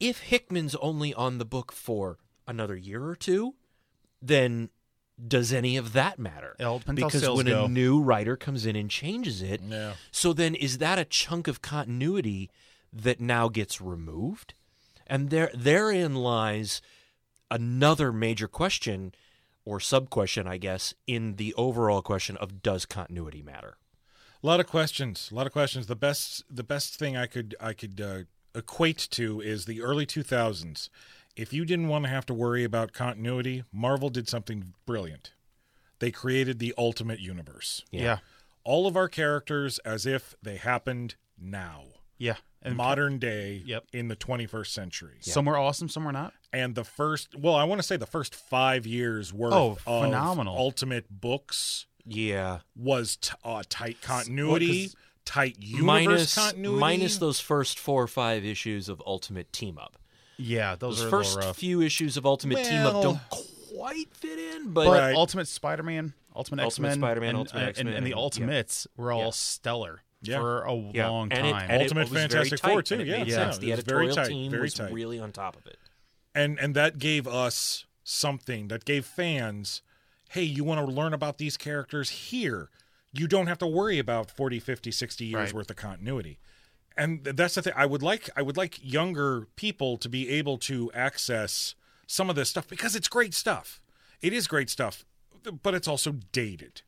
[0.00, 3.54] if Hickman's only on the book for another year or two,
[4.20, 4.68] then
[5.26, 6.56] does any of that matter?
[6.92, 7.64] Because when go.
[7.64, 9.94] a new writer comes in and changes it, Yeah.
[10.10, 12.50] so then is that a chunk of continuity
[12.92, 14.54] that now gets removed?
[15.06, 16.80] And there therein lies
[17.50, 19.14] another major question
[19.64, 23.76] or sub question, I guess, in the overall question of does continuity matter?
[24.42, 25.30] A lot of questions.
[25.32, 25.86] A lot of questions.
[25.86, 28.18] The best the best thing I could I could uh,
[28.54, 30.88] equate to is the early 2000s.
[31.36, 35.32] If you didn't want to have to worry about continuity, Marvel did something brilliant.
[35.98, 37.82] They created the ultimate universe.
[37.90, 38.18] yeah.
[38.66, 41.84] All of our characters as if they happened now.
[42.16, 42.36] Yeah.
[42.62, 43.88] And modern day Yep.
[43.92, 45.16] in the 21st century.
[45.20, 46.32] some were awesome, some were not.
[46.50, 49.80] And the first, well, I want to say the first five years worth Oh, of
[49.80, 50.56] phenomenal.
[50.56, 52.60] Ultimate books Yeah.
[52.74, 56.80] was t- uh, tight continuity, 'cause- tight universe Minus, continuity.
[56.80, 59.98] minus those first four or five issues of Ultimate Team Up.
[60.36, 61.56] Yeah, those, Those are first rough.
[61.56, 65.14] few issues of Ultimate Team Up don't quite fit in, but But Right.
[65.14, 68.16] Ultimate Spider-Man, Ultimate Ultimate X-Men, Spider-Man, and, Ultimate uh, and- X-Men, and, the yeah.
[68.16, 69.30] Ultimates were all Yeah.
[69.30, 70.38] stellar Yeah.
[70.40, 71.08] for a yeah.
[71.08, 71.70] long and it- time.
[71.70, 73.34] and it Ultimate was very Fantastic tight, Four, and too, it yeah, made yeah.
[73.34, 73.58] sense.
[73.58, 74.92] The it was very editorial tight, team very was tight.
[74.92, 75.78] really on top of it.
[76.34, 79.82] and and that gave us something that gave fans
[80.30, 82.68] hey you want to learn about these characters here
[83.12, 85.52] you don't have to worry about 40 50 60 years Right.
[85.54, 86.38] worth of continuity
[86.96, 90.58] and that's the thing i would like i would like younger people to be able
[90.58, 91.74] to access
[92.06, 93.80] some of this stuff because it's great stuff.
[94.20, 95.04] It is great stuff
[95.62, 96.82] but it's also dated.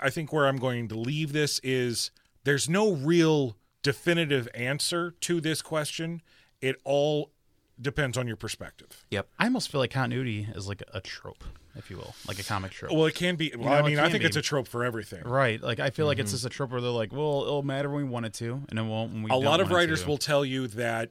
[0.00, 2.10] I think where i'm going to leave this is
[2.44, 6.22] there's no real definitive answer to this question.
[6.60, 7.31] It all
[7.80, 9.28] depends on your perspective Yep.
[9.38, 11.44] I almost feel like continuity is like a trope,
[11.74, 12.92] if you will, like a comic trope.
[12.92, 13.52] Well, it can be.
[13.56, 14.26] Well, know, I mean, I think be.
[14.26, 15.22] it's a trope for everything.
[15.24, 15.60] Right.
[15.60, 16.36] Like I feel like it's mm-hmm.
[16.36, 18.78] just a trope where they're like, well, it'll matter when we want it to, and
[18.78, 21.10] it won't when we A don't lot of want writers will tell you that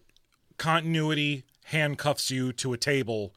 [0.58, 3.34] continuity handcuffs you to a table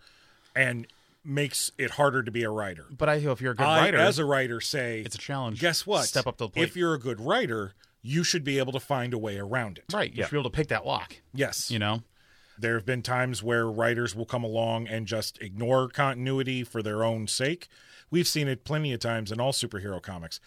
[0.55, 0.87] and
[1.25, 2.85] makes it harder to be a writer.
[2.91, 5.19] But I feel if you're a good I, writer, as a writer, say it's a
[5.19, 5.61] challenge.
[5.61, 6.05] Guess what?
[6.05, 6.63] Step up to the plate.
[6.65, 9.85] If you're a good writer, you should be able to find a way around it.
[9.93, 11.17] right, you should be able to pick that lock.
[11.33, 11.71] Yes.
[11.71, 12.03] You know.
[12.59, 17.03] There have been times where writers will come along and just ignore continuity for their
[17.03, 17.69] own sake.
[18.11, 20.41] We've seen it plenty of times in all superhero comics.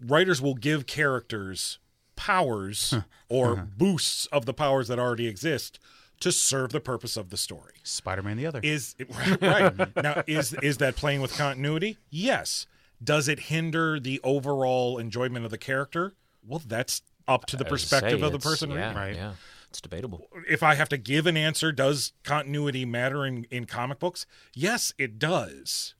[0.00, 1.78] Writers will give characters
[2.16, 2.94] powers
[3.28, 3.64] or uh-huh.
[3.76, 5.78] boosts of the powers that already exist
[6.20, 7.74] to serve the purpose of the story.
[7.84, 8.60] Spider-Man the other.
[8.62, 8.96] Is
[9.40, 11.96] right now is is that playing with continuity?
[12.10, 12.66] Yes.
[13.02, 16.14] Does it hinder the overall enjoyment of the character?
[16.44, 18.96] Well, that's up to the perspective say, of the person yeah, reading.
[18.96, 19.14] Right.
[19.14, 19.32] Yeah.
[19.70, 20.28] It's debatable.
[20.48, 24.26] if I have to give an answer, does continuity matter in, in comic books?
[24.54, 25.94] Yes, it does.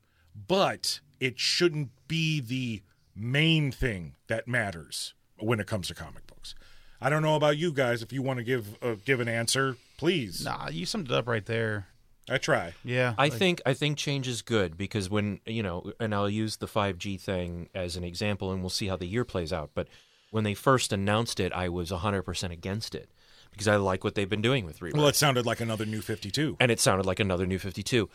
[0.47, 2.81] But it shouldn't be the
[3.15, 6.55] main thing that matters when it comes to comic books.
[7.01, 8.01] I don't know about you guys.
[8.01, 10.43] If you want to give uh, give an answer, please.
[10.43, 11.87] Nah, you summed it up right there.
[12.29, 12.73] I try.
[12.83, 13.13] Yeah.
[13.17, 16.57] I like- think I think change is good because when you know, and I'll use
[16.57, 19.71] the 5G thing as an example, and we'll see how the year plays out.
[19.73, 19.87] But
[20.31, 23.09] when they first announced it, I was 100% against it
[23.51, 24.97] because I like what they've been doing with Rebirth.
[24.97, 26.57] Well, it sounded like another new 52.
[26.59, 28.09] and it sounded like another new 52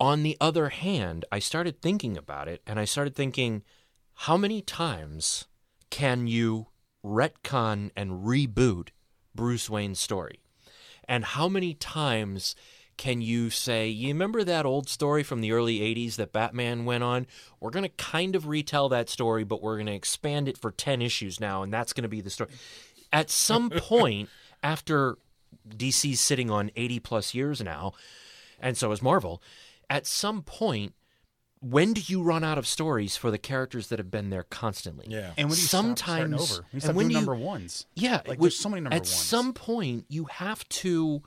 [0.00, 3.62] on the other hand i started thinking about it and i started thinking
[4.14, 5.46] how many times
[5.90, 6.66] can you
[7.04, 8.88] retcon and reboot
[9.34, 10.40] bruce wayne's story
[11.08, 12.54] and how many times
[12.96, 17.04] can you say you remember that old story from the early 80s that batman went
[17.04, 17.26] on
[17.60, 20.70] we're going to kind of retell that story but we're going to expand it for
[20.70, 22.50] 10 issues now and that's going to be the story
[23.12, 24.28] at some point
[24.66, 25.16] after
[25.68, 27.92] DC's sitting on 80 plus years now,
[28.60, 29.40] and so is Marvel.
[29.88, 30.94] At some point,
[31.60, 35.06] when do you run out of stories for the characters that have been there constantly?
[35.08, 35.32] Yeah.
[35.36, 37.86] and when you sometimes stop starting over, you and when doing you- number ones.
[37.94, 39.10] Yeah, Like, with- there's so many number At ones.
[39.10, 41.22] some point, you have to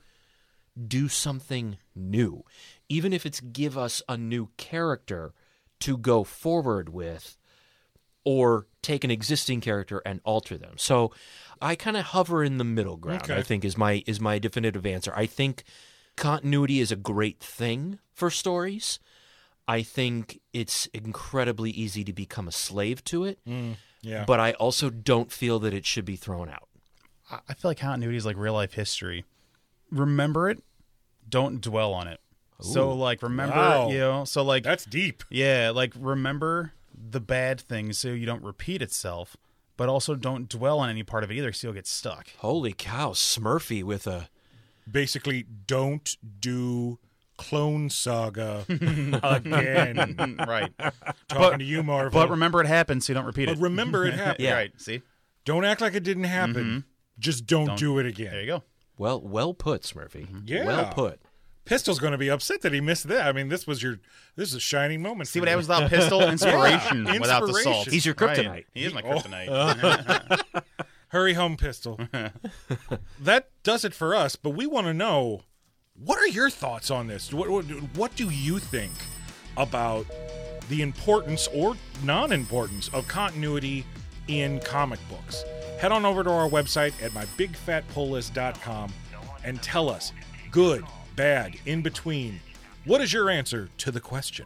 [0.88, 2.44] do something new,
[2.90, 5.34] even if it's give us a new character
[5.82, 7.38] to go forward with,
[8.26, 10.74] or take an existing character and alter them.
[10.78, 11.12] So,
[11.62, 13.24] I kind of hover in the middle ground.
[13.24, 13.36] Okay.
[13.38, 15.12] I think is my is my definitive answer.
[15.16, 15.64] I think
[16.16, 19.00] continuity is a great thing for stories.
[19.68, 24.26] I think it's incredibly easy to become a slave to it, mm, Yeah.
[24.26, 26.68] but I also don't feel that it should be thrown out.
[27.30, 29.26] I I feel like continuity is like real life history.
[29.92, 30.64] Remember it,
[31.28, 32.20] don't dwell on it.
[32.62, 33.90] So like remember, Wow.
[33.90, 35.24] you know, so like That's deep.
[35.30, 39.38] yeah, like remember the bad things so you don't repeat itself,
[39.80, 42.28] but also don't dwell on any part of it either, so you'll get stuck.
[42.40, 44.28] Holy cow, Smurfy with a
[44.92, 47.00] Basically, don't do
[47.38, 50.36] Clone Saga again.
[50.46, 50.72] right.
[51.30, 52.12] Talking to you, Marvel.
[52.20, 53.62] But remember it happened, so you don't repeat But it.
[53.62, 54.44] remember it happened.
[54.44, 54.54] yeah.
[54.56, 54.72] Right.
[54.78, 55.02] See?
[55.46, 56.56] Don't act like it didn't happen.
[56.66, 56.80] Mm-hmm.
[57.20, 58.32] Just don't, do it again.
[58.32, 58.64] There you go.
[58.98, 60.28] well, well put, Smurfy.
[60.28, 60.40] Mm-hmm.
[60.46, 60.66] Yeah.
[60.66, 61.22] well put.
[61.70, 63.28] Pistol's going to be upset that he missed that.
[63.28, 64.00] I mean, this was your
[64.36, 65.30] this is a shining moment.
[65.30, 66.22] See what happens without pistol?
[66.28, 67.88] Inspiration without the salt.
[67.88, 68.36] He's your Right.
[68.36, 68.66] kryptonite.
[68.74, 69.20] He is my oh.
[69.20, 70.64] kryptonite.
[71.10, 72.00] Hurry home, Pistol.
[73.20, 74.36] that does it for us.
[74.36, 75.44] But we want to know
[75.96, 77.32] what are your thoughts on this?
[77.32, 77.66] What, what
[77.96, 78.94] what do you think
[79.56, 80.08] about
[80.70, 83.86] the importance or non-importance of continuity
[84.28, 85.44] in comic books?
[85.80, 88.92] Head on over to our website at mybigfatpulllist.com
[89.44, 90.14] and tell us
[90.52, 90.84] good,
[91.20, 92.40] bad, in between.
[92.86, 94.46] What is your answer to the question?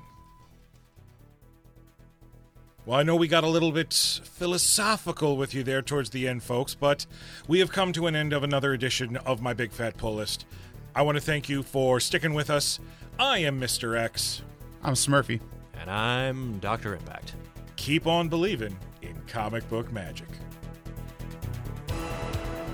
[2.84, 6.42] Well, I know we got a little bit philosophical with you there towards the end,
[6.42, 7.06] folks, but
[7.48, 10.48] we have come to an end of another edition of my Big Fat Pull List.
[10.96, 12.80] I want to thank you for sticking with us.
[13.20, 13.96] I am Mr.
[13.96, 14.42] X.
[14.82, 15.42] I'm Smurfy.
[15.80, 16.96] And I'm Dr.
[16.96, 17.36] Impact.
[17.76, 20.30] Keep on believing in comic book magic.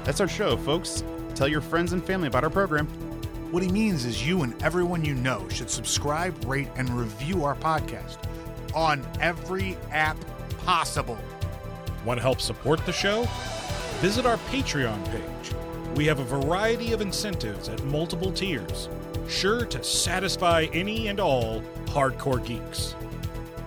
[0.05, 1.03] That's our show, folks.
[1.35, 2.87] Tell your friends and family about our program.
[3.51, 7.55] What he means is you and everyone you know should subscribe, rate, and review our
[7.55, 8.17] podcast
[8.75, 10.17] on every app
[10.59, 11.17] possible.
[12.05, 13.27] Want to help support the show?
[14.01, 15.55] Visit our Patreon page.
[15.95, 18.87] We have a variety of incentives at multiple tiers,
[19.27, 22.95] sure to satisfy any and all hardcore geeks.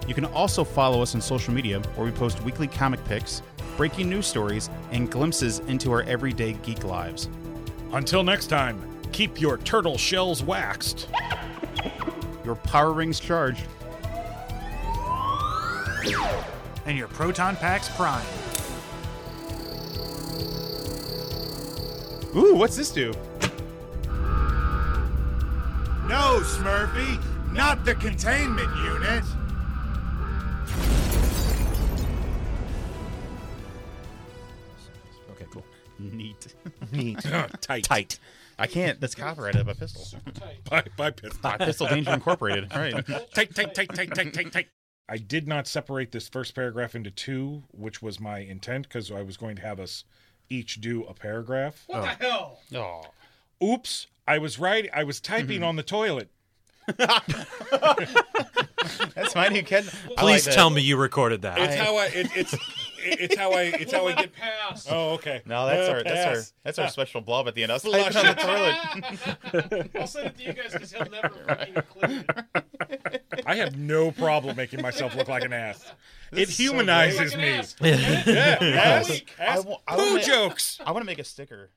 [0.07, 3.43] You can also follow us on social media where we post weekly comic picks,
[3.77, 7.29] breaking news stories, and glimpses into our everyday geek lives.
[7.93, 8.81] Until next time,
[9.13, 11.09] keep your turtle shells waxed.
[12.45, 13.65] Your power rings charged.
[16.85, 18.27] And your proton packs prime.
[22.35, 23.13] Ooh, what's this do?
[26.09, 29.23] No, Smurfy, not the containment unit.
[35.31, 35.65] Okay, cool.
[35.99, 36.55] Neat.
[36.93, 37.19] Neat.
[37.61, 37.85] Tight.
[37.85, 38.19] Tight.
[38.63, 39.01] I can't.
[39.01, 40.07] That's copyrighted by Pistol.
[40.71, 41.41] Bye, bye, pistol.
[41.43, 42.73] By Pistol Danger Incorporated.
[42.73, 42.95] All right.
[43.35, 44.69] tight, tight, tight, tight, tight, tight, tight.
[45.09, 49.23] I did not separate this first paragraph into two, which was my intent because I
[49.23, 50.05] was going to have us
[50.49, 51.83] each do a paragraph.
[51.89, 52.03] What oh.
[52.03, 52.61] The hell?
[52.77, 53.03] Oh.
[53.67, 54.89] Oops, I was right.
[54.95, 55.65] I was typing mm-hmm.
[55.65, 56.31] on the toilet.
[59.15, 59.57] That's fine.
[59.57, 59.83] You can.
[60.17, 61.59] Please tell me you recorded that.
[61.59, 62.07] It's how I.
[62.07, 62.55] It, it's.
[63.05, 63.63] It's how I.
[63.63, 64.33] It's how I get.
[64.35, 64.89] past.
[64.91, 65.43] Oh, okay.
[65.47, 67.73] No, that's Uh, our that's our that's our special blob at the end.
[67.73, 69.91] I was Flush on the toilet.
[70.01, 73.25] I'll send it to you guys because he'll never fucking include it.
[73.47, 75.85] I have no problem making myself look like an ass.
[76.33, 77.49] It is so humanizes Like an me.
[77.49, 77.77] ass.
[77.81, 79.65] Yeah, ass, ass.
[79.65, 80.81] wa- I Poo wanna- jokes.
[80.85, 81.71] I want to make a sticker.